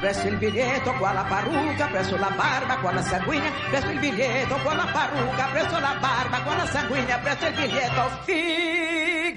presso 0.00 0.28
il 0.28 0.36
biglietto, 0.36 0.92
qua 0.98 1.12
la 1.12 1.24
parrucca, 1.24 1.86
presso 1.86 2.18
la 2.18 2.30
barba, 2.36 2.76
qua 2.76 2.92
la 2.92 3.00
sanguigna, 3.00 3.50
presso 3.70 3.90
il 3.90 3.98
biglietto, 4.00 4.54
qua 4.56 4.74
la 4.74 4.86
parrucca, 4.92 5.46
presso 5.50 5.78
la 5.78 5.96
barba, 5.98 6.42
qua 6.42 6.56
la 6.56 6.66
sanguigna, 6.66 7.18
presso 7.20 7.46
il 7.46 7.54
biglietto, 7.54 8.10
Figaro. 8.24 9.28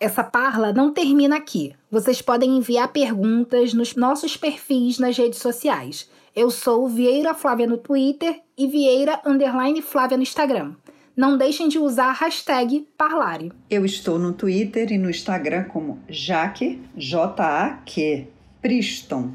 Essa 0.00 0.24
parla 0.24 0.72
não 0.72 0.92
termina 0.92 1.36
aqui. 1.36 1.74
Vocês 1.90 2.22
podem 2.22 2.56
enviar 2.56 2.88
perguntas 2.88 3.74
nos 3.74 3.94
nossos 3.94 4.36
perfis 4.36 4.98
nas 4.98 5.16
redes 5.16 5.38
sociais. 5.38 6.10
Eu 6.34 6.50
sou 6.50 6.88
Vieira 6.88 7.34
Flávia 7.34 7.66
no 7.66 7.76
Twitter 7.76 8.40
e 8.56 8.66
Vieira 8.66 9.20
Underline 9.26 9.82
Flávia 9.82 10.16
no 10.16 10.22
Instagram 10.22 10.74
não 11.20 11.36
deixem 11.36 11.68
de 11.68 11.78
usar 11.78 12.06
a 12.06 12.12
hashtag 12.12 12.88
Parlare. 12.96 13.52
Eu 13.68 13.84
estou 13.84 14.18
no 14.18 14.32
Twitter 14.32 14.90
e 14.90 14.96
no 14.96 15.10
Instagram 15.10 15.64
como 15.64 15.98
Jaque, 16.08 16.80
J-A-Q, 16.96 18.26
Priston. 18.62 19.32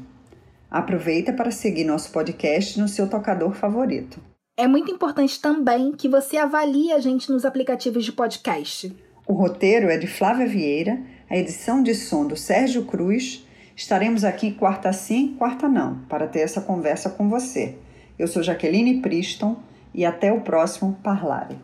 Aproveita 0.68 1.32
para 1.32 1.52
seguir 1.52 1.84
nosso 1.84 2.10
podcast 2.10 2.80
no 2.80 2.88
seu 2.88 3.08
tocador 3.08 3.52
favorito. 3.52 4.20
É 4.56 4.66
muito 4.66 4.90
importante 4.90 5.40
também 5.40 5.92
que 5.92 6.08
você 6.08 6.36
avalie 6.36 6.90
a 6.90 6.98
gente 6.98 7.30
nos 7.30 7.44
aplicativos 7.44 8.04
de 8.04 8.10
podcast. 8.10 8.92
O 9.28 9.32
roteiro 9.32 9.90
é 9.90 9.98
de 9.98 10.06
Flávia 10.06 10.46
Vieira, 10.46 11.00
a 11.28 11.36
edição 11.36 11.82
de 11.82 11.96
som 11.96 12.24
do 12.24 12.36
Sérgio 12.36 12.84
Cruz. 12.84 13.44
Estaremos 13.74 14.22
aqui 14.22 14.52
quarta 14.52 14.92
sim, 14.92 15.34
quarta 15.36 15.68
não, 15.68 15.98
para 16.08 16.28
ter 16.28 16.40
essa 16.40 16.60
conversa 16.60 17.10
com 17.10 17.28
você. 17.28 17.74
Eu 18.16 18.28
sou 18.28 18.40
Jaqueline 18.40 19.02
Priston 19.02 19.56
e 19.92 20.04
até 20.04 20.32
o 20.32 20.42
próximo 20.42 20.96
Parlare. 21.02 21.56